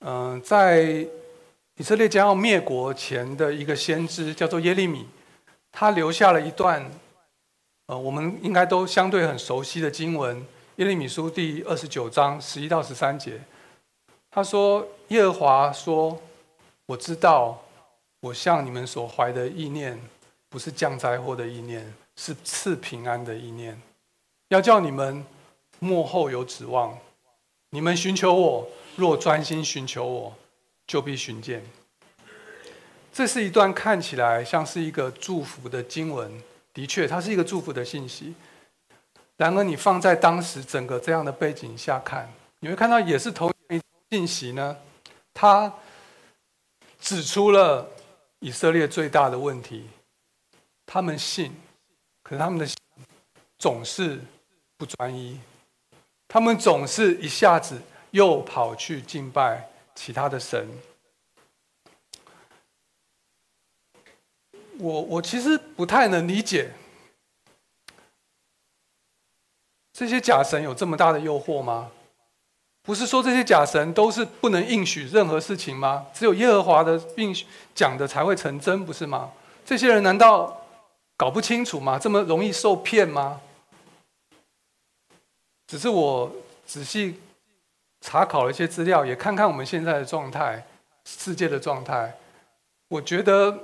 [0.00, 1.06] 嗯，在
[1.76, 5.06] 以色列将要灭国前的一个先知叫做耶利米，
[5.72, 6.90] 他留下了一段，
[7.86, 10.36] 呃，我们应该都相对很熟悉的经文，
[10.76, 13.40] 《耶利米书》第二十九章十一到十三节。
[14.30, 16.20] 他说：“耶和华说，
[16.86, 17.62] 我知道，
[18.20, 20.00] 我向你们所怀的意念，
[20.48, 23.80] 不是降灾祸的意念，是赐平安的意念，
[24.48, 25.24] 要叫你们。”
[25.82, 26.98] 末后有指望，
[27.70, 30.34] 你们寻求我，若专心寻求我，
[30.86, 31.64] 就必寻见。
[33.12, 36.30] 这是一段看起来像是一个祝福的经文，
[36.72, 38.34] 的确，它是一个祝福的信息。
[39.36, 44.76] 然而，你放在当时整个这样的背景下看，你会看到也是同一信息呢。
[45.32, 45.72] 它
[47.00, 47.88] 指出了
[48.40, 49.88] 以色列最大的问题，
[50.86, 51.52] 他们信，
[52.22, 52.76] 可是他们的信
[53.58, 54.20] 总是
[54.76, 55.40] 不专一，
[56.28, 60.68] 他们总是一下子又跑去敬拜其他的神。
[64.80, 66.72] 我我其实不太能理解，
[69.92, 71.90] 这些假神有这么大的诱惑吗？
[72.82, 76.06] 不是说这些假神都是不能应许任何事情吗？
[76.14, 79.30] 只有耶和华的应许讲的才会成真，不是吗？
[79.66, 80.64] 这些人难道
[81.16, 81.98] 搞不清楚吗？
[81.98, 83.40] 这么容易受骗吗？
[85.66, 86.32] 只是我
[86.66, 87.20] 仔细
[88.00, 90.66] 查考了一些资料，也看看我们现在的状态，
[91.04, 92.16] 世界的状态，
[92.88, 93.56] 我觉得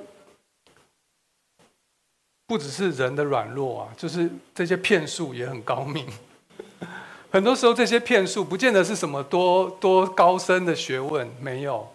[2.47, 6.07] 不只是人的软弱啊，就是这些骗术也很高明。
[7.31, 11.93] 很多时候，这些骗术不见得是什么多多高深的学问，没有，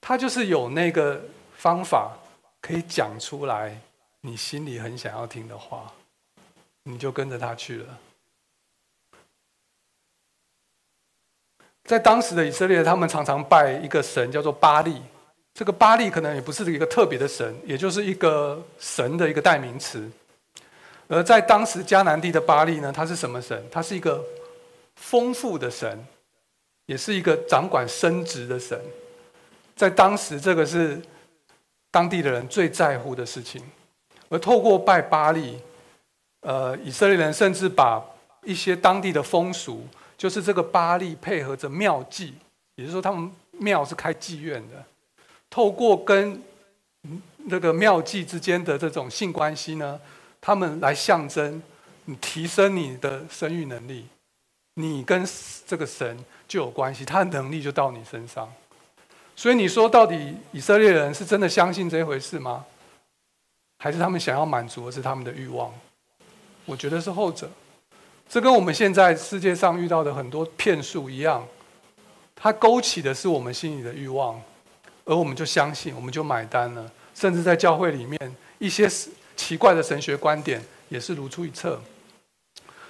[0.00, 1.22] 他就是有那个
[1.56, 2.16] 方法
[2.60, 3.80] 可以讲出来，
[4.20, 5.92] 你心里很想要听的话，
[6.84, 7.98] 你就跟着他去了。
[11.84, 15.02] 在当时的以色列，他们常常拜一个神，叫做巴力。
[15.58, 20.08] 这个巴力可能也不是一个特别的神，也就是一个神的一个代名词。
[21.08, 23.60] 而在当时迦南地的巴力呢，他是什么神？
[23.68, 24.24] 他是一个。
[25.00, 25.96] 丰富的神，
[26.86, 28.76] 也是一个掌管生殖的神，
[29.76, 31.00] 在当时，这个是
[31.92, 33.62] 当地的人最在乎的事情。
[34.28, 35.56] 而透过拜巴力，
[36.40, 38.04] 呃，以色列人甚至把
[38.42, 42.32] 一些当地的风俗，就是这个巴力配合着庙妓，
[42.74, 44.84] 也就是说，他们庙是开妓院的，
[45.58, 46.40] 透过跟
[47.46, 50.00] 那个妙计之间的这种性关系呢，
[50.40, 51.60] 他们来象征
[52.04, 54.06] 你提升你的生育能力。
[54.74, 55.26] 你跟
[55.66, 56.16] 这个神
[56.46, 58.48] 就有关系，他的能力就到你身上。
[59.34, 62.64] 所以你说，到底以色列人是真的相信这一回事吗？
[63.80, 65.74] 还是他们想要满足的是他们的欲望？
[66.66, 67.50] 我觉得是后者。
[68.28, 71.44] 这跟我们现在世界上遇到的很多骗术一样，
[72.36, 74.40] 它勾起的是我们心里的欲望，
[75.08, 76.92] 而我们就相信，我们就买单了。
[77.14, 78.86] 甚至在教会里面，一些
[79.34, 81.80] 奇怪的神学观点也是如出一辙。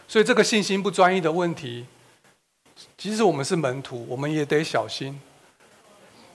[0.09, 1.87] 所以这个信心不专一的问题，
[2.97, 5.21] 即使我们是门徒，我们也得小心。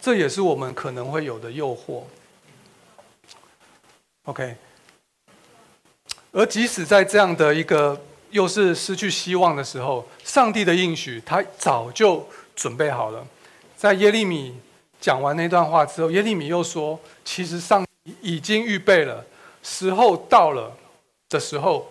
[0.02, 2.04] 这也是我们可能会有的诱惑。
[4.24, 4.56] OK，
[6.32, 13.28] 而即使在这样的一个又是失去希望的时候，上帝的应许他早就准备好了。
[13.76, 14.56] 在耶利米
[15.04, 17.86] 讲完那段话之后，耶利米又说：“其实上
[18.22, 19.26] 已经预备了，
[19.62, 20.72] 时候到了
[21.28, 21.90] 的时候。”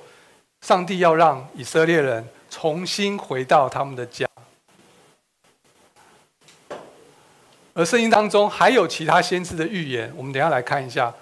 [0.64, 4.28] 上帝要让以色列人重新回到他们的家，
[7.74, 11.12] 而圣经当中还有其他先知的预言，我们等下来看一下。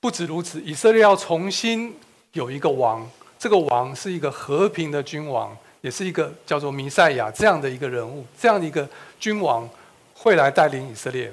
[0.00, 1.94] 不止如此，以色列要重新
[2.32, 3.06] 有一个王，
[3.38, 8.88] 这个王是一个和平的君王，也是一个叫做弥赛亚这样的一个人物，这样的一个
[9.20, 9.68] 君王
[10.20, 11.32] 会来带领以色列。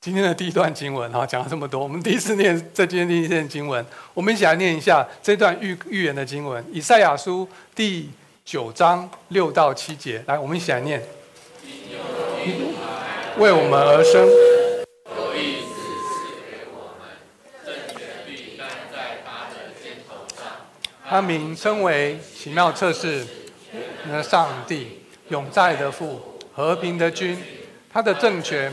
[0.00, 8.10] 今天的第一段经文，哈，讲了这么多，我们第一次念这今天第一段经文，我们一起来念一下这段预预言的经文，以赛亚书第
[8.44, 11.02] 九章六到七节，来，我们一起来念。
[13.38, 14.28] 为我们而生，
[21.08, 23.24] 他名称为奇妙测试，
[24.08, 25.01] 那上帝
[25.32, 26.20] 永在的父，
[26.54, 27.42] 和平的君，
[27.90, 28.70] 他的政权。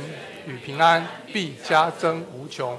[0.48, 2.76] 与平安必加增无穷。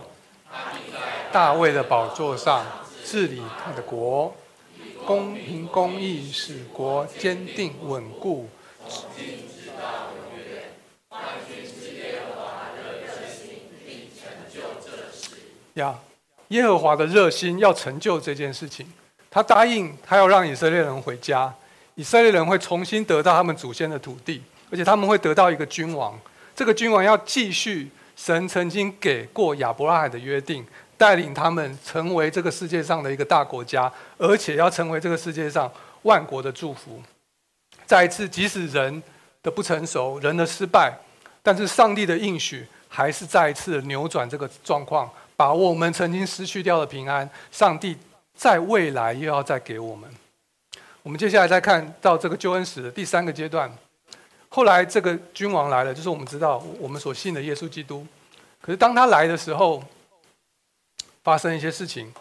[1.30, 2.66] 大卫的宝座上
[3.04, 4.34] 治理他的国，
[5.06, 8.48] 公平公义使国坚定稳固。
[15.74, 15.96] 呀，
[16.48, 18.92] 耶和华的热心要成就这件事情，
[19.30, 21.54] 他答应他要让以色列人回家，
[21.94, 26.18] 以色列人会重新得到他们祖先的土地，而且他们会得到一个君王。
[26.54, 30.66] 这个君王要继续神曾经给过亚伯拉罕的约定，
[30.96, 35.70] 带领他们成为这个世界上的一个大国家，而且要成为这个世界上
[36.02, 37.02] 万国的祝福。
[37.86, 39.02] 再一次，即使人
[39.42, 40.92] 的不成熟，人的失败，
[41.42, 47.96] 但是上帝的应许还是再一次扭转这个状况，把我们曾经失去掉的平安，上帝
[48.36, 50.08] 在未来又要再给我们。
[51.02, 53.70] 我们接下来再看到这个救恩史的第三个阶段。
[54.48, 58.06] 后来这个君王来了，就是我们知道我们所信的耶稣基督。
[58.60, 59.82] 可是当他来的时候，
[61.22, 62.12] 发生一些事情。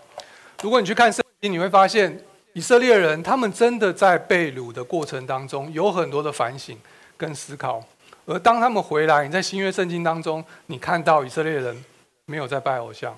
[0.62, 2.24] 如果你去看圣经，你会发现
[2.54, 6.78] 以色列人他们真的在被掳的过程当中有很多的反省
[7.18, 7.84] 跟思考。
[8.26, 11.84] 而当他们回来，你在新约圣经当中，你看到以色列人
[12.26, 13.18] 没有在拜偶像。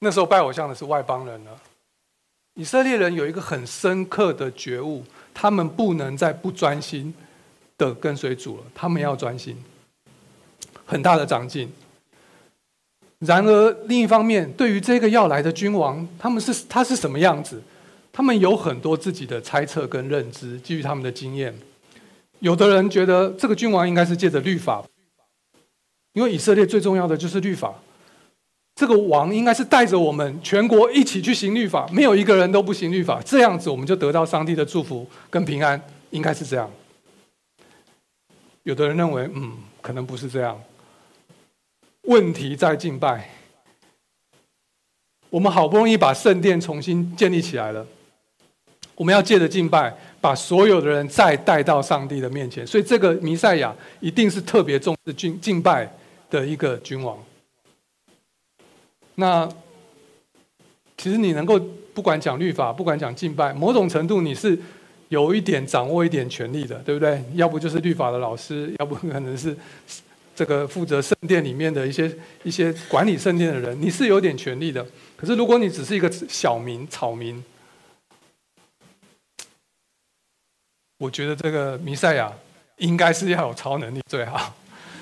[0.00, 1.50] 那时候拜偶像的是外邦人了。
[2.56, 5.04] 以色列人有一个很深刻的觉悟，
[5.34, 7.12] 他们不能再不专心
[7.76, 9.54] 的跟随主了，他们要专心，
[10.86, 11.70] 很大的长进。
[13.18, 17.62] 然而另一方面，对于这个要来的君王，他们是他是什么样子？
[18.10, 21.54] 他们有很多自己的猜测跟认知，基于他们的经验。
[22.38, 24.82] 有的人觉得这个君王应该是借着律法，
[26.14, 27.74] 因为以色列最重要的就是律法。
[28.76, 36.70] 这个王应该是带着我们全国一起去行律法，没有一个人都不行律法，这样子我们就得到上帝的祝福跟平安，应该是这样。
[38.64, 40.60] 有的人认为，嗯，可能不是这样。
[42.02, 43.30] 问题在敬拜。
[45.30, 47.84] 我们好不容易把圣殿重新建立起来了，
[48.94, 49.96] 我们要借着敬拜。
[50.20, 55.88] 把所有的人再带到上帝的面前，所以这个弥赛亚一定是特别重视敬敬拜
[56.28, 57.16] 的一个君王。
[59.16, 59.48] 那
[60.96, 61.58] 其实你能够
[61.92, 64.58] 不管讲律法，不管讲敬拜，某种程度你是
[65.08, 67.22] 有一点掌握一点权力的，对不对？
[67.34, 69.56] 要不就是律法的老师，要不可能是
[70.34, 74.86] 这个负责圣殿里面的一些一些管理圣殿的人，你是有点权力的。
[75.16, 77.42] 可是如果你只是一个小民、草民，
[80.98, 82.32] 我觉得这个弥赛亚
[82.78, 84.54] 应该是要有超能力最好，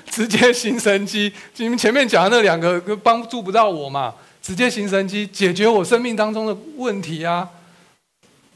[0.09, 1.31] 直接行神迹。
[1.57, 7.49] 你们前面讲的那两个帮助不到我嘛，直接行神迹解决我生命当中的问题啊！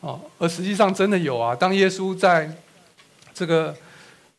[0.02, 1.56] 哦，而实际上真的有啊。
[1.56, 2.50] 当耶稣在
[3.34, 3.76] 这个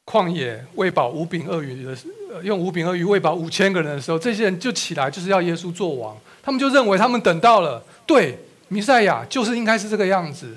[0.06, 2.06] 旷野喂饱五饼二鱼的时，
[2.42, 6.16] 用五饼二鱼喂饱五千个人的时候，这些人就起来就是要耶稣做王。
[6.42, 8.38] 他们就认为他们等到了，对，
[8.68, 10.56] 弥赛亚就是应该是这个样子。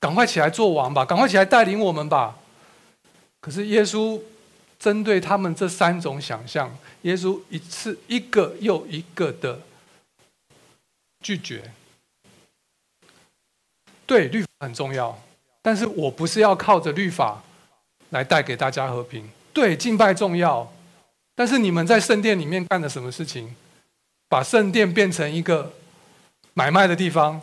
[0.00, 1.04] 赶快起来做王吧！
[1.04, 2.36] 赶快起来带领我们吧！
[3.40, 4.16] 可是耶稣
[4.78, 9.60] 针对他们这三种想象，耶稣一次一个又一个的
[11.20, 11.72] 拒绝。
[14.06, 15.18] 对，律法很重要，
[15.60, 17.42] 但是我不是要靠着律法
[18.10, 19.28] 来带给大家和平。
[19.52, 20.72] 对，敬拜重要，
[21.34, 23.54] 但是你们在圣殿里面干了什么事情？
[24.28, 25.72] 把圣殿变成一个
[26.54, 27.40] 买卖的地方。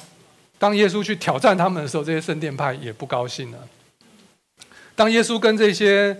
[0.57, 3.67] 当耶稣去挑战他们的时候，这些圣殿派也不高兴了。
[4.95, 6.17] 当耶稣跟这些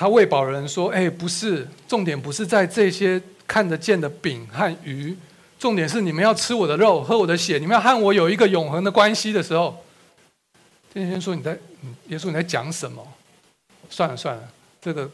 [0.00, 5.14] 他喂饱人说：“哎，不是，重点不是在这些看得见的饼和鱼，
[5.58, 9.84] 重点是你们要吃我的肉，喝我的血，你们要和我有一个永恒的关系的时候。”
[10.90, 11.52] 天天说：“你在，
[12.06, 13.06] 耶稣你在讲什么？
[13.90, 14.48] 算了算了，
[14.80, 15.10] 这个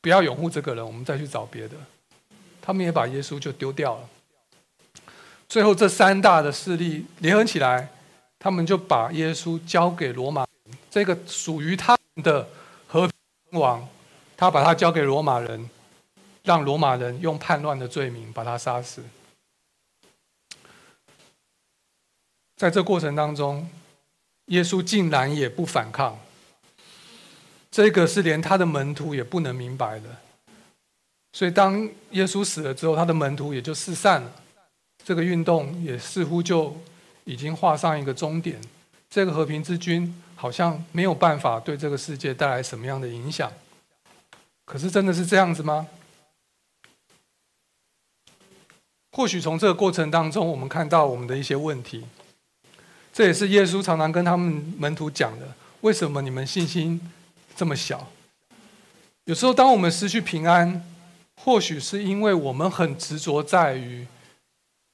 [0.00, 1.76] 不要拥护这个人，我们再去找别的。”
[2.62, 4.08] 他们也把耶稣就丢掉了。
[5.46, 7.90] 最后，这三大的势力联合起来，
[8.38, 10.46] 他们就把耶稣交给罗马，
[10.90, 12.48] 这个属于他们的
[12.86, 13.12] 和平
[13.52, 13.88] 王，
[14.36, 15.68] 他把他交给罗马人，
[16.42, 19.02] 让罗马人用叛乱的罪名把他杀死。
[22.56, 23.68] 在这过程当中，
[24.46, 26.18] 耶稣竟然也不反抗，
[27.70, 30.08] 这个是连他的门徒也不能明白的。
[31.32, 34.32] 所以，当耶稣死了之后，他的门徒也就四散了。
[35.04, 36.76] 这个运动也似乎就
[37.24, 38.60] 已经画上一个终点。
[39.10, 43.52] 这个和平之君好像没有办法对这个世界带来什么样的影响。
[44.64, 45.86] 可是真的是这样子吗？
[49.12, 52.04] 或许从这个过程当中，我们看到我们的一些问题。
[53.12, 55.46] 这也是耶稣常常跟他们门徒讲的：
[55.82, 57.00] 为什么你们信心
[57.54, 58.08] 这么小？
[59.26, 60.84] 有时候，当我们失去平安，
[61.36, 64.08] 或许是因为我们很执着在于。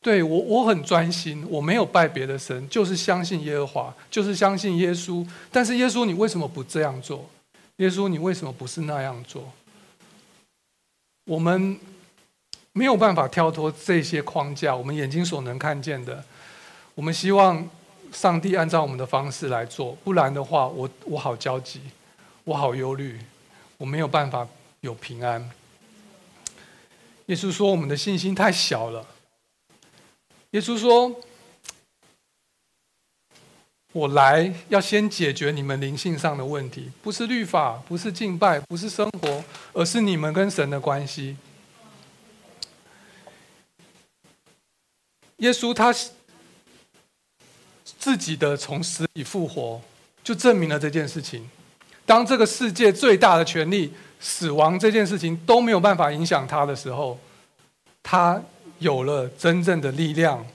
[0.00, 5.26] 对我，我很专心，我没有拜别的神，就是相信耶和华，就是相信耶稣。
[5.50, 7.28] 但是耶稣，你为什么不这样做？
[7.76, 9.52] 耶稣，你为什么不是那样做？
[11.24, 11.78] 我们
[12.72, 16.24] 没有办法跳脱这些框架，我们眼睛所能看见的。
[16.94, 17.68] 我们希望
[18.12, 21.80] 上帝按照我们的方式来做，不然的话，我我好焦急，
[22.44, 23.18] 我好忧虑，
[23.76, 24.46] 我没有办法
[24.80, 25.50] 有平安。
[27.26, 29.04] 耶稣说，我们的信心太小了。
[30.52, 31.14] 耶稣说
[33.92, 39.44] ：“我来要先解决你们灵性上的问题，不是律法，不是敬拜，不是生活，
[39.74, 41.36] 而是你们跟神的关系。”
[45.36, 45.94] 耶稣他
[47.84, 49.78] 自己的从死里复活，
[50.24, 51.46] 就证明了这件事情。
[52.06, 57.20] 当这个世界最大的权力死亡这件事情都没有办法影响他的时候，
[58.02, 58.42] 他。
[58.78, 60.46] 有了真正的力量，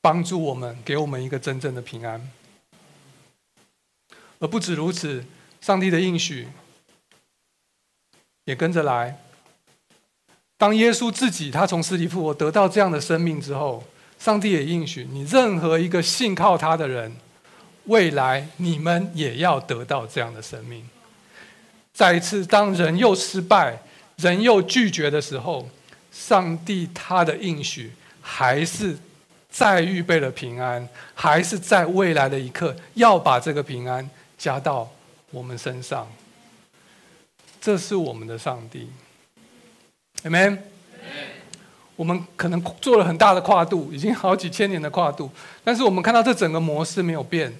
[0.00, 2.30] 帮助我们，给我们一个真正的平安。
[4.38, 5.24] 而不止如此，
[5.60, 6.48] 上帝的应许
[8.44, 9.18] 也跟着来。
[10.58, 13.84] 当耶稣自己他从死里复活，得到这样的生命之后，
[14.18, 17.16] 上帝也应许你任何一个信靠他的人，
[17.86, 20.88] 未来你们也要得到这样的生命。
[21.92, 23.82] 再一次，当人又失败、
[24.16, 25.68] 人又拒绝的时候，
[26.12, 27.90] 上帝他的应许
[28.20, 28.96] 还是
[29.50, 34.08] 在预备了平安，还是在未来的一刻要把这个平安
[34.38, 34.88] 加到
[35.30, 36.06] 我们身上。
[37.60, 38.90] 这是我们的上帝。
[40.24, 40.58] Amen。
[41.94, 45.30] 我们可能做了很大的跨度，已经好几千年的跨度，
[45.62, 47.54] 但是我们看到这整个模式没有变。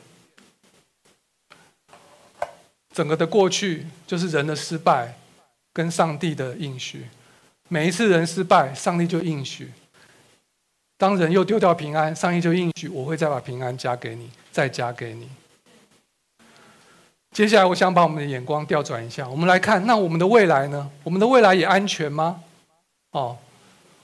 [2.92, 5.14] 整个的过去就是人的失败，
[5.72, 7.06] 跟上帝的应许。
[7.72, 9.64] 每一次人失败，上帝就应许；
[10.98, 15.26] 当人又丢掉平安，上帝就应许我会再把平安加给你，再加给你。
[17.30, 20.90] 接下来，我想把我们的眼光调转一下，我们来看，那我们的未来呢？
[21.02, 22.42] 我们的未来也安全吗？
[23.12, 23.38] 哦，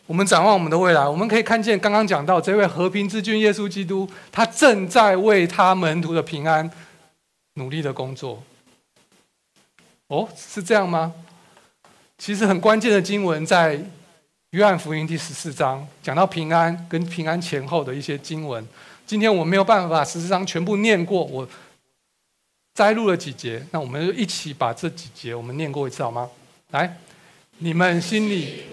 [0.07, 6.71] 我们展望我们的未来，我们可以看见刚刚讲到这位和平之君耶稣基督，他正在为他门徒的平安
[7.57, 8.43] 努力的工作。
[10.07, 11.13] 哦，是这样吗？
[12.19, 13.81] 其实很关键的经文在
[14.51, 18.67] 约翰福音第十四章，讲到平安跟平安前后的一些经文。
[19.07, 21.49] 今天我没有办法十四章全部念过，我
[22.75, 26.29] 摘录了几节，那我们就一起把这几节我们念过一次好吗？
[26.73, 26.99] 来，
[27.59, 28.65] 你们心里。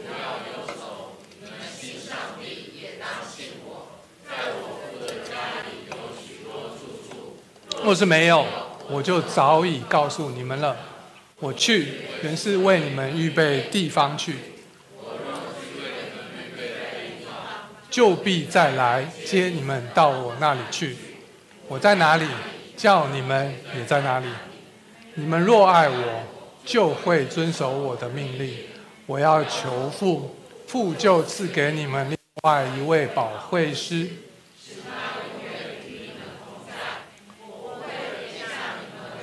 [7.83, 8.43] 若是没有，
[8.89, 10.75] 我就早已告诉你们了。
[11.39, 11.89] 我去
[12.23, 14.35] 原是为你们预备地方去，
[17.89, 20.95] 就必再来接你们到我那里去。
[21.67, 22.25] 我在哪里，
[22.77, 24.27] 叫你们也在哪里。
[25.15, 26.23] 你们若爱我，
[26.65, 28.53] 就会遵守我的命令。
[29.05, 34.07] 我要求父，父就赐给你们另外一位保惠师。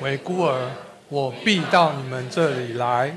[0.01, 0.71] 为孤儿，
[1.13, 3.15] 我必到你们这里来。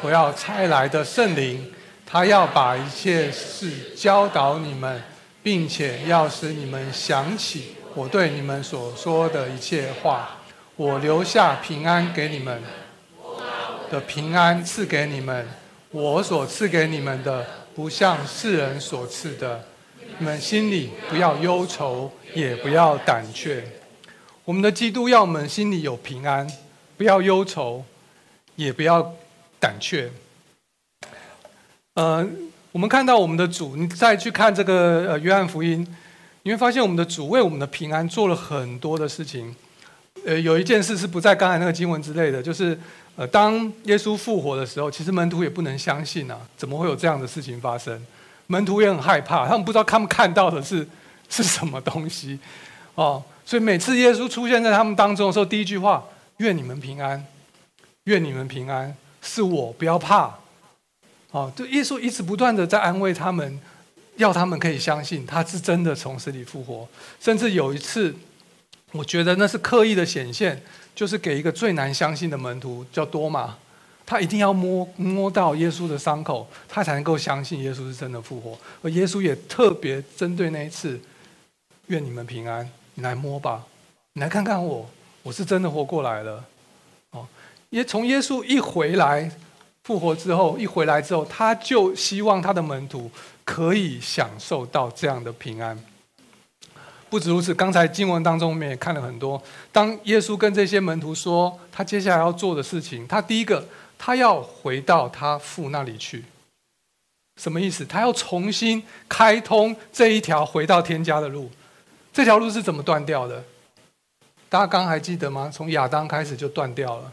[0.00, 1.74] 我要差来的圣灵，
[2.06, 5.02] 他要把一切事教导你们，
[5.42, 10.36] 并且要使你们想起我对你们所说的一切话。
[10.76, 12.62] 我留下平安给你们，
[13.90, 15.48] 的平安赐给你们。
[15.90, 17.44] 我所赐给你们的，
[17.74, 19.64] 不像世人所赐的。
[20.18, 23.64] 你们心里不要忧愁，也不要胆怯。
[24.44, 26.46] 我们的基督要我们心里有平安，
[26.96, 27.84] 不要忧愁，
[28.54, 29.12] 也不要
[29.58, 30.10] 胆怯。
[31.94, 32.24] 呃，
[32.70, 35.84] 我们看到我们的主，你再去看这个呃约翰福音，
[36.42, 39.54] 你会发现我们的主为我们的平安做了很多的事情。
[40.24, 42.78] 呃，有一件事是不在刚才那个经文之类的，就是
[43.16, 43.54] 呃，当
[43.84, 48.00] 耶稣复活的时候，其实门徒也不能相信啊，怎么会有这样的事情发生？
[48.46, 50.86] 门徒也很害怕，他们不知道他们看到的是
[51.30, 52.38] 是什么东西，
[52.94, 56.04] 哦，所以每次耶稣出现在他们当中的时候，第一句话
[56.38, 57.24] ：“愿你们平安，
[58.04, 60.34] 愿你们平安，是我，不要怕。”
[61.32, 63.58] 哦，就耶稣一直不断的在安慰他们，
[64.16, 66.86] 要他们可以相信他是真的从死里复活。
[67.18, 68.14] 甚至有一次，
[68.92, 70.62] 我觉得那是刻意的显现，
[70.94, 73.56] 就是给一个最难相信的门徒叫多马。
[74.06, 78.58] 他一定要摸摸到耶稣的伤口，他才能够相信耶稣是真的复活。
[78.82, 81.00] 而耶稣也特别针对那一次，
[81.86, 83.64] 愿你们平安，你来摸吧，
[84.12, 84.86] 你来看看我，
[85.22, 86.44] 我是真的活过来了。
[87.12, 87.26] 哦，
[87.70, 89.30] 也从耶稣一回来
[89.84, 93.10] 复活之后，一回来之后，他就希望他的门徒
[93.42, 95.82] 可以享受到这样的平安。
[97.08, 99.42] 不止如此，刚才经文当中我们也看了很多，
[99.72, 103.66] 当耶稣跟这些门徒说他接下来要做的事情，他第一个。
[103.98, 106.24] 他要回到他父那里去，
[107.40, 107.84] 什么意思？
[107.84, 111.50] 他要重新开通这一条回到天家的路。
[112.12, 113.42] 这条路是怎么断掉的？
[114.48, 115.50] 大家刚还记得吗？
[115.52, 117.12] 从亚当开始就断掉了。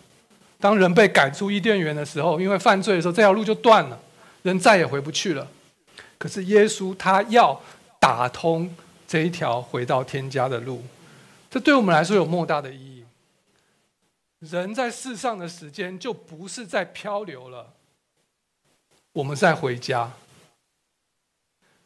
[0.60, 4.00] 当人被赶出伊甸园的时候，因为犯罪的时候，这条路就断了，
[4.44, 5.48] 人再也回不去了。
[6.20, 7.60] 可是耶稣他要
[8.00, 8.72] 打通
[9.08, 10.84] 这一条回到天家的路，
[11.50, 13.01] 这对我们来说有莫大的意义。
[14.42, 17.76] 人在世上的时间就不是在漂流了，
[19.14, 20.12] 我们在回家。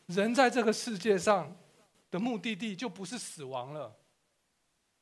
[0.06, 1.54] 人在这个世界上
[2.10, 3.94] 的目的地就不是死亡了，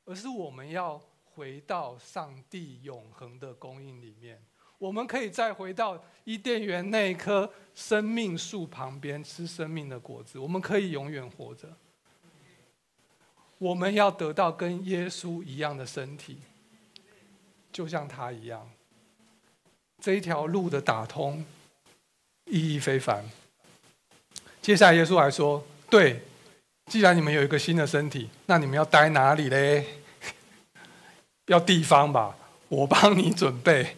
[0.05, 4.43] 而是我们要回到上帝永恒的供应里面。
[4.79, 11.71] 我们可以再回到伊甸园那一棵生命树旁边吃生命的果子，我们可以永远活着。
[13.59, 16.39] 我们要得到跟耶稣一样的身体。
[17.73, 18.69] 就像他一样。
[20.01, 21.43] 这一条路的打通，
[22.45, 23.25] 意义非凡。
[24.61, 26.21] 接下来耶稣还说：“对，
[26.85, 29.85] 既然你们有一个新的身体，那你们要待哪里嘞？
[31.47, 32.37] 要地方吧，
[32.69, 33.97] 我帮你准备。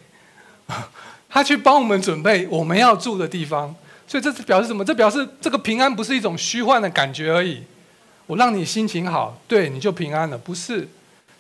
[1.30, 3.76] 他去帮我们准备我们要住的地方。
[4.08, 4.86] 所以这是表示什么？
[4.86, 7.64] 这表示这个平安不是一种虚幻的感觉而已。
[8.28, 10.38] 我让你心情好，对，你就平安了。
[10.38, 10.88] 不是，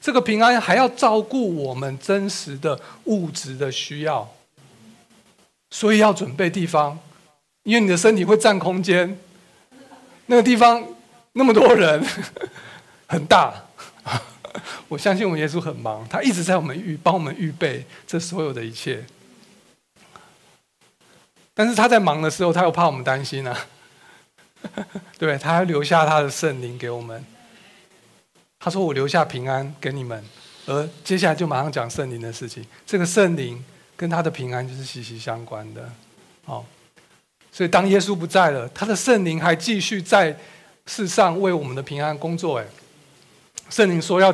[0.05, 4.31] 这个平安还要照顾我们真实的物质的需要。”
[5.71, 6.99] 所以要准备地方，
[7.63, 9.17] 因为你的身体会占空间。
[10.27, 10.87] 那个地方
[11.33, 12.05] 那么多人，
[13.09, 13.51] 很大。
[14.87, 19.03] 我相信我们耶稣很忙，他一直在我们预帮我们预备这所有的一切。
[21.55, 23.65] 但是他在忙的时候，他又怕我们担心啊。
[25.17, 27.25] 对，他还留下他的圣灵给我们。
[28.65, 30.21] 他说：“我留下平安给你们。”
[30.67, 32.65] 而接下来就马上讲圣灵的事情。
[32.85, 33.63] 这个圣灵。
[33.97, 35.89] 跟他的平安就是息息相关的，
[36.43, 36.65] 好，
[37.49, 40.37] 所以当耶稣不在了，他的圣灵还继续在
[40.85, 42.59] 世上为我们的平安工作。
[42.59, 42.65] 哎，
[43.69, 44.29] 圣灵说要，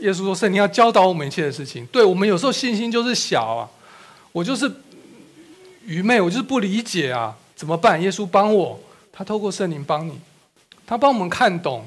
[0.00, 1.84] 耶稣说圣灵要教导我们一切的事情。
[1.88, 3.68] 对，我们有时候信心就是小啊，
[4.32, 4.72] 我就是
[5.84, 8.00] 愚昧，我就是不理解啊，怎么办？
[8.00, 8.80] 耶稣帮我，
[9.12, 10.18] 他透过圣灵帮你，
[10.86, 11.86] 他帮我们看懂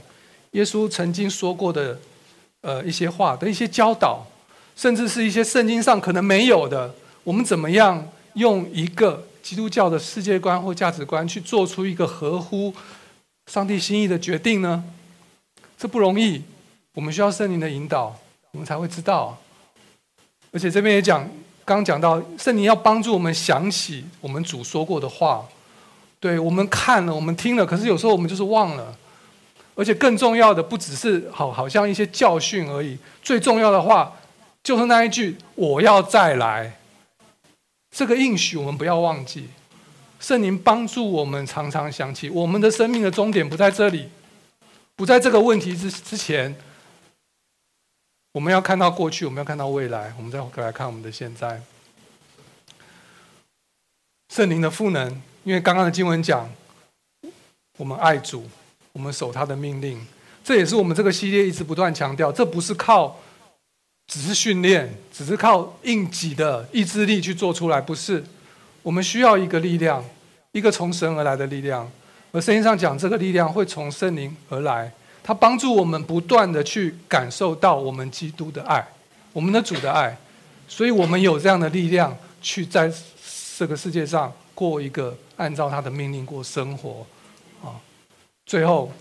[0.52, 2.00] 耶稣曾经说过的
[2.62, 4.26] 呃一些话的一些教导，
[4.76, 6.94] 甚至是一些圣经上可能没有的。
[7.24, 12.74] 我们怎么样用一个基督教的世界观或价值观去做出一个合乎
[13.52, 14.84] 上帝心意的决定呢？
[15.78, 16.42] 这不容易，
[16.94, 18.18] 我们需要圣灵的引导，
[18.52, 19.38] 我们才会知道。
[20.52, 21.30] 而且这边也讲，
[21.64, 25.46] 刚讲到圣灵要帮助我们想起我们主说过的话，
[26.20, 28.96] 对，我们看了，我们听了，可是有时候我们就是忘了。
[29.78, 34.12] 而且更重要的不只是好，好像一些教训而已，最重要的话
[34.64, 36.80] 就是那一句：“我要再来。”
[37.92, 39.50] 这个应许我们不要忘记，
[40.20, 44.10] 圣灵帮助我们常常想起，我们的生命的终点不在这里，
[44.96, 46.56] 不在这个问题之之前。
[48.34, 51.62] 我们要看到过去，我们要看到未来，我们再回来看我们的现在。
[54.30, 56.48] 圣灵的赋能，因为刚刚的经文讲，
[57.78, 58.48] 我们爱主，
[58.98, 59.96] 我们守他的命令，
[60.44, 63.16] 这也是我们这个系列一直不断强调，这不是靠。
[64.08, 68.24] 只是训练，只是靠硬挤的意志力去做出来，不是。
[68.82, 70.04] 我们需要一个力量，
[70.52, 71.88] 一个从神而来的力量。
[72.32, 74.92] 而圣经上讲，这个力量会从圣灵而来，
[75.22, 78.84] 它帮助我们不断的去感受到我们基督的爱，
[79.32, 80.18] 我们的主的爱。
[80.68, 82.92] 所以我们有这样的力量，去在
[83.58, 87.06] 这个世界上过一个按照他的命令过生活。
[88.48, 88.92] 最后。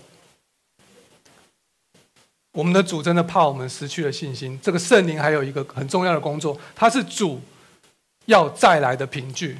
[2.53, 4.59] 我们的主真的怕我们失去了信心。
[4.63, 7.39] 这个圣灵还有一个很重要的工作，他是主
[8.25, 9.55] 要再来的凭据，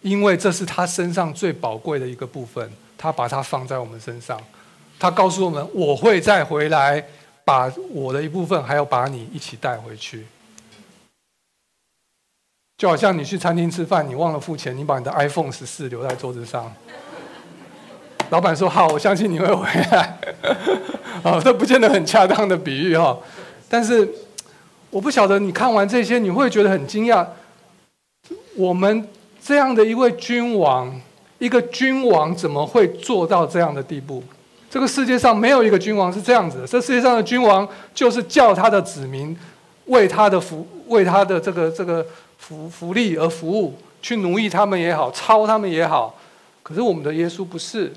[0.00, 4.40] 因为这是他身上最宝贵的一个部分，他把它放在我们身上。
[4.96, 7.04] 他告诉我们：“我会再回来，
[7.44, 10.24] 把我的一部分，还要把你一起带回去。”
[12.78, 16.72] 就好像你去餐厅吃饭，你忘了付钱，你把你的 iPhone 十四留在桌子上，
[18.30, 20.18] 老板说：“好，我相信你会回来。
[21.22, 23.16] ”哦，这不见得很恰当的比喻哈，
[23.68, 24.08] 但是
[24.90, 27.26] 我不晓得你看完这些，你会觉得很惊讶。
[28.56, 29.08] 我们
[29.42, 31.00] 这样的一位君王，
[31.38, 34.22] 一个君王怎么会做到这样的地步？
[34.70, 36.66] 这个世界上没有一个君王是这样子的。
[36.66, 39.36] 这世界上的君王就是叫他的子民
[39.86, 42.04] 为他的福、为他的这个这个
[42.38, 46.14] 福福利而服务，去奴役他们也好，操他们也好。
[46.62, 47.92] 可是我们的耶稣不是，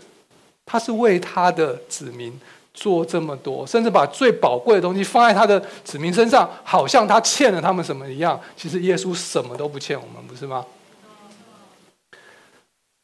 [0.68, 2.39] 他是为他的子民。
[2.80, 8.39] 做这么多，甚至把最宝贵的东西放在他的子民身上，好像他欠了他们什么一样。
[8.55, 10.63] 其实耶稣什么都不欠我们，不是吗？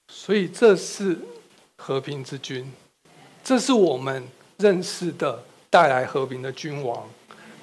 [0.08, 1.18] 所以这是
[1.76, 2.72] 和平之君，
[3.44, 4.24] 这是我们
[4.58, 7.10] 认识的带来和平的君王。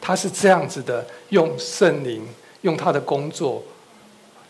[0.00, 2.26] 他是这样子的，用圣灵，
[2.62, 3.62] 用他的工作，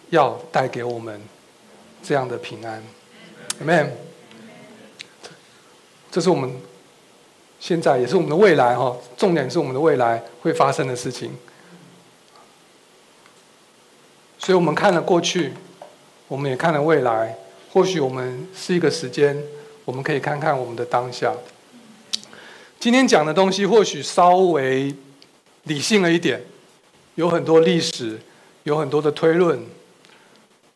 [0.09, 1.21] 要带给我们
[2.03, 2.83] 这样的平安。
[3.63, 4.10] Amen。
[6.11, 6.51] 这是我们。
[7.63, 11.31] 现在也是我们的未来哈，重点是我们的未来会发生的事情。
[14.39, 15.53] 所以我们看了过去，
[16.27, 17.37] 我们也看了未来。
[17.71, 19.37] 或许我们是一个时间，
[19.85, 21.35] 我们可以看看我们的当下。
[22.79, 24.95] 今天讲的东西或许稍微
[25.65, 26.43] 理性了一点，
[27.17, 28.19] 有很多历史，
[28.63, 29.63] 有很多的推论。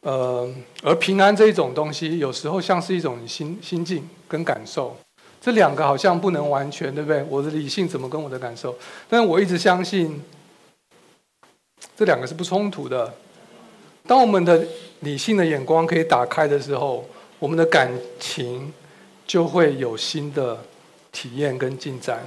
[0.03, 4.95] 呃，而平安这一种东西，有时候像是一种心心境跟感受。
[5.45, 7.23] 这两个好像不能完全，对不对？
[7.29, 8.75] 我的理性怎么跟我的感受？
[9.11, 10.23] 但是我一直相信，
[11.95, 13.13] 这两个是不冲突的。
[14.07, 14.67] 当我们的
[15.01, 17.07] 理性的眼光可以打开的时候，
[17.39, 18.73] 我们的感情
[19.27, 20.59] 就会有新的
[21.13, 22.21] 体验跟进展。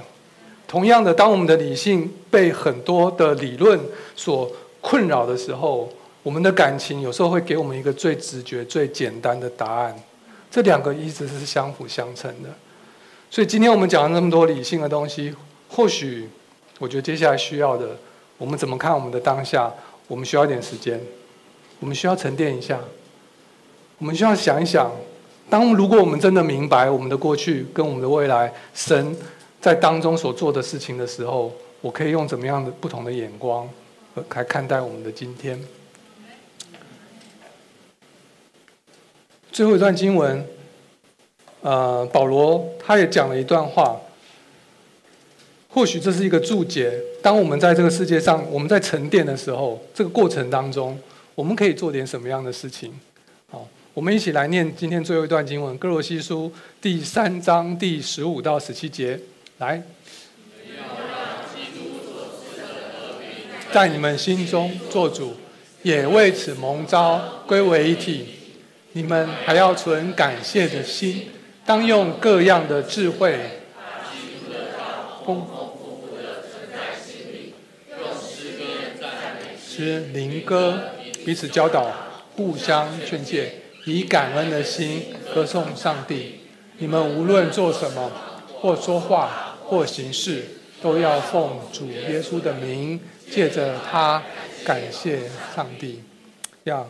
[0.68, 3.80] 同样的，当我们的理性被很多的理论
[4.14, 4.48] 所
[4.80, 5.92] 困扰的时候，
[6.22, 10.00] 我们的感情有时候会给我们一个最直觉、最简单的答案。
[10.48, 12.48] 这两个一直是相辅相成的。
[13.30, 15.34] 所以今天我们讲了那么多理性的东西，
[15.68, 16.28] 或许
[16.78, 17.96] 我觉得接下来需要的，
[18.36, 19.72] 我们怎么看我们的当下？
[20.06, 21.00] 我们需要一点时间，
[21.80, 22.80] 我们需要沉淀一下，
[23.98, 24.90] 我们需要想一想，
[25.50, 29.16] 当如果我们真的明白我们的过去跟我们的未来，神。
[29.60, 33.68] 在当中所做的事情的时候，我可以用怎么样的不同的眼光
[34.30, 35.60] 来看待我们的今天？
[39.50, 40.46] 最后一段经文，
[41.60, 44.00] 呃，保罗他也讲了一段话，
[45.68, 46.92] 或许这是一个注解。
[47.20, 50.98] 当我们在这个世界上，我们在沉淀的时候，这个过程当中，
[51.34, 52.92] 我们可以做点什么样的事情？
[53.50, 59.18] 好，我们一起来念今天最后一段经文，《歌罗西书》第三章第十五到十七节。
[59.58, 59.82] 来，
[63.72, 65.34] 在你们心中做主，
[65.82, 68.26] 也为此蒙召归为一体。
[68.92, 71.28] 你们还要存感谢的心，
[71.68, 73.38] 当用各样的智慧，
[75.26, 75.46] 丰丰
[75.76, 77.52] 富富的存在心里，
[77.90, 78.64] 用诗歌
[78.98, 80.80] 赞美诗灵歌，
[81.26, 81.92] 彼此教导，
[82.34, 83.52] 互相劝诫，
[83.84, 86.40] 以感恩的心歌颂上帝。
[86.78, 88.10] 你们无论做什么
[88.46, 89.44] 或说话。
[89.68, 90.44] 或行事，
[90.80, 92.98] 都要奉主耶稣的名，
[93.30, 94.22] 借着他
[94.64, 95.20] 感谢
[95.54, 96.02] 上帝。
[96.64, 96.86] 呀，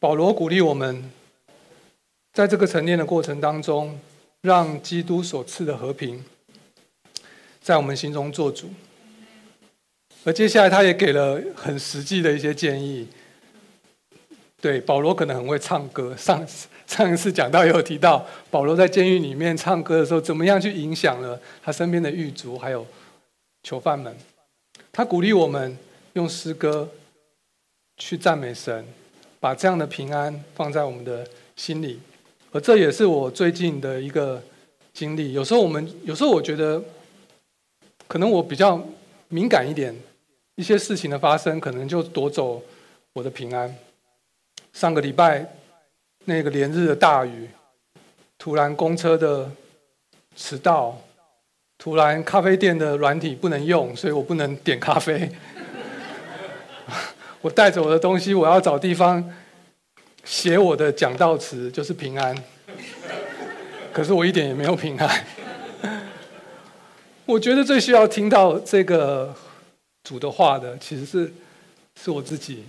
[0.00, 1.10] 保罗鼓励我们，
[2.36, 3.98] 在这个沉淀的过程当中，
[4.42, 6.22] 让基督所赐的和平
[7.62, 8.68] 在我们心中做主。
[10.22, 13.08] 而接下来，他也给了很实际的一些建议。
[14.60, 16.46] 对，保罗可能很会唱歌，上。
[16.86, 22.86] 上一次讲到也有提到，保罗在监狱里面唱歌的时候，怎么样去影响了他身边的狱卒还有
[23.62, 24.14] 囚犯们。
[24.92, 25.74] 他鼓励我们
[26.12, 26.86] 用诗歌
[27.96, 28.86] 去赞美神，
[29.40, 31.26] 把这样的平安放在我们的
[31.56, 31.98] 心里。
[32.60, 34.42] 这也是我最近的一个
[34.92, 35.32] 经历。
[35.32, 36.82] 有时候我们，有时候我觉得，
[38.06, 38.82] 可能我比较
[39.28, 39.94] 敏感一点，
[40.54, 42.62] 一些事情的发生可能就夺走
[43.12, 43.74] 我的平安。
[44.72, 45.52] 上个礼拜。
[46.28, 47.48] 那个连日的大雨，
[48.36, 49.48] 突然公车的
[50.34, 51.00] 迟到，
[51.78, 55.30] 突然咖啡店的软体不能用，所以我不能点咖啡。
[57.40, 59.22] 我带着我的东西，我要找地方
[60.26, 62.36] 写我的讲道词，就是平安。
[63.92, 65.24] 可是我一点也没有平安。
[67.24, 69.34] 我觉得最需要听到这个
[70.02, 71.32] 主的话的，其实是
[72.02, 72.64] 是我自己。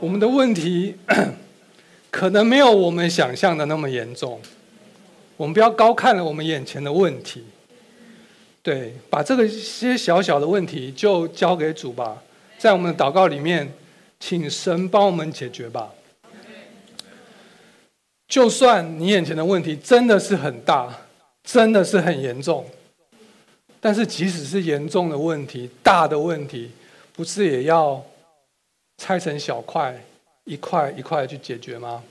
[0.00, 0.96] 我们的问题
[2.10, 4.40] 可能没有我们想象的那么严重，
[5.36, 7.44] 我们不要高看了我们眼前的问题，
[8.62, 12.22] 对，把这个些小小的问题就交给主吧，
[12.58, 13.72] 在我们的祷告里面，
[14.20, 15.90] 请神帮我们解决吧。
[18.26, 20.92] 就算你眼前的问题真的是很大，
[21.42, 22.66] 真的是很严重，
[23.80, 26.70] 但是即使是严重的问题、大的问题，
[27.14, 28.04] 不是也要？
[29.00, 29.94] 拆成小块，
[30.42, 32.02] 一块一块去解决吗？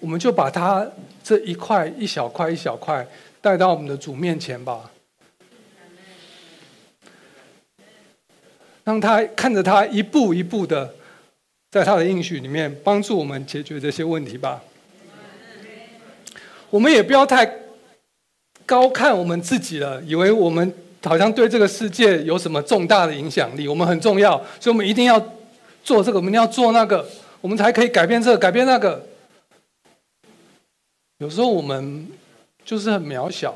[0.00, 0.90] 我们就把它
[1.22, 3.06] 这一块一小块一小块
[3.42, 4.90] 带到我们的主面前吧，
[8.84, 10.94] 让他看着他一步一步的，
[11.70, 14.62] 在他的应许里面帮助我们解决这些问题吧。
[16.70, 17.50] 我们也不要太
[18.64, 20.74] 高看我们自己了，以为我们
[21.04, 25.22] 好像对这个世界有什么重大的影响力，我们很重要，所以我们一定要。
[25.84, 27.04] 做这个，我们要做那个，
[27.40, 29.04] 我们才可以改变这个，改变那个。
[31.18, 32.06] 有时候我们
[32.64, 33.52] 就是很渺小，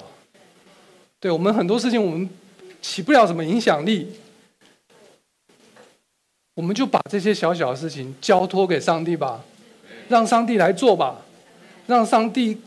[1.20, 2.28] 对，我们很多事情我们
[2.82, 4.08] 起不了什么影响力，
[6.56, 9.44] 我们就把这些小小的事情交托给上帝吧，
[10.08, 11.22] 让上帝来做吧，
[11.86, 12.60] 让上帝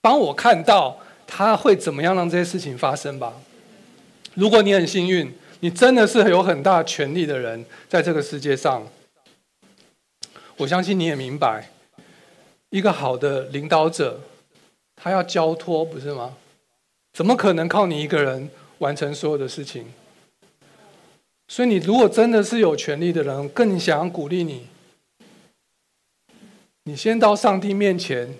[0.00, 0.96] 帮我看到
[1.26, 3.32] 他会怎么样让这些事情发生吧。
[4.34, 5.34] 如果你很幸运。
[5.60, 8.86] 你真的是有很大权力的人，在这个世界上，
[10.58, 11.70] 我相信你也明白，
[12.68, 14.20] 一个好的领导者，
[14.94, 16.34] 他要交托，不是吗？
[17.14, 19.86] 怎么可能靠你一个人完成所有的事情？
[21.48, 24.66] 所以，你如果真的是有权力的人，更想鼓励你，
[26.82, 28.34] 你先到上帝面前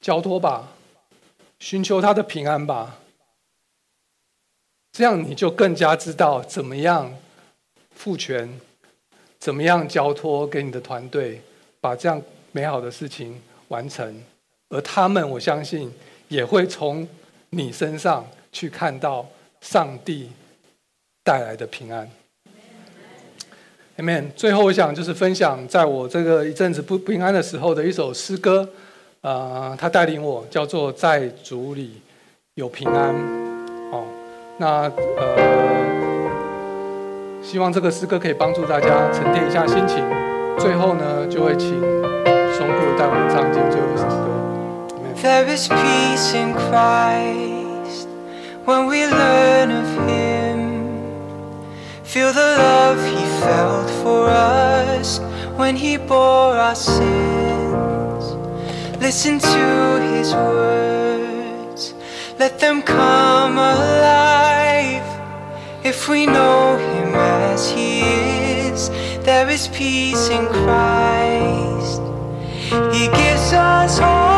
[0.00, 0.72] 交托吧，
[1.58, 2.98] 寻求他的平安吧。
[4.92, 7.12] 这样你就更加知道怎么样
[7.90, 8.60] 赋权，
[9.38, 11.42] 怎么样交托给你的团队，
[11.80, 12.22] 把这样
[12.52, 14.24] 美好的事情完成。
[14.68, 15.92] 而他们，我相信
[16.28, 17.06] 也会从
[17.50, 19.28] 你身上去看到
[19.60, 20.30] 上帝
[21.22, 22.08] 带来的平安。
[23.98, 24.24] Amen。
[24.36, 28.68] 最后，我想就是分享在我这个一阵子不平安的时候的一首诗歌，
[29.22, 32.02] 呃，他带领我叫做在主里
[32.56, 33.14] 有平安。
[33.90, 34.04] 哦，
[34.58, 34.82] 那
[35.16, 35.36] 呃，
[37.42, 40.04] 希望这个诗歌可以帮助大家沉淀一下心情。
[40.58, 44.26] 最后呢，就会请松姑带我们唱进最后一首歌。
[45.22, 48.08] There is peace in Christ
[48.66, 49.86] when we learn of
[52.16, 55.20] Feel the love He felt for us
[55.58, 58.24] when He bore our sins.
[59.02, 61.92] Listen to His words,
[62.38, 65.04] let them come alive.
[65.84, 68.88] If we know Him as He is,
[69.20, 72.00] there is peace in Christ.
[72.96, 74.35] He gives us hope.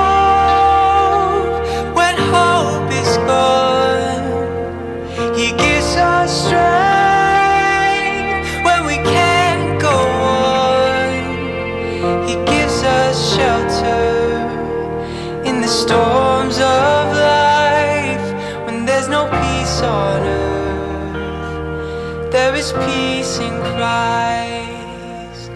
[22.59, 25.53] Is peace in Christ.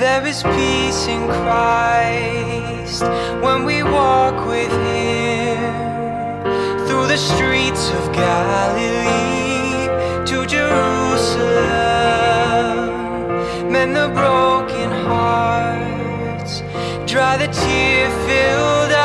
[0.00, 3.02] There is peace in Christ
[3.44, 6.42] when we walk with Him
[6.86, 9.88] through the streets of Galilee
[10.30, 11.66] to Jerusalem.
[13.70, 14.55] Mend the broken
[17.16, 18.95] dry the tear filled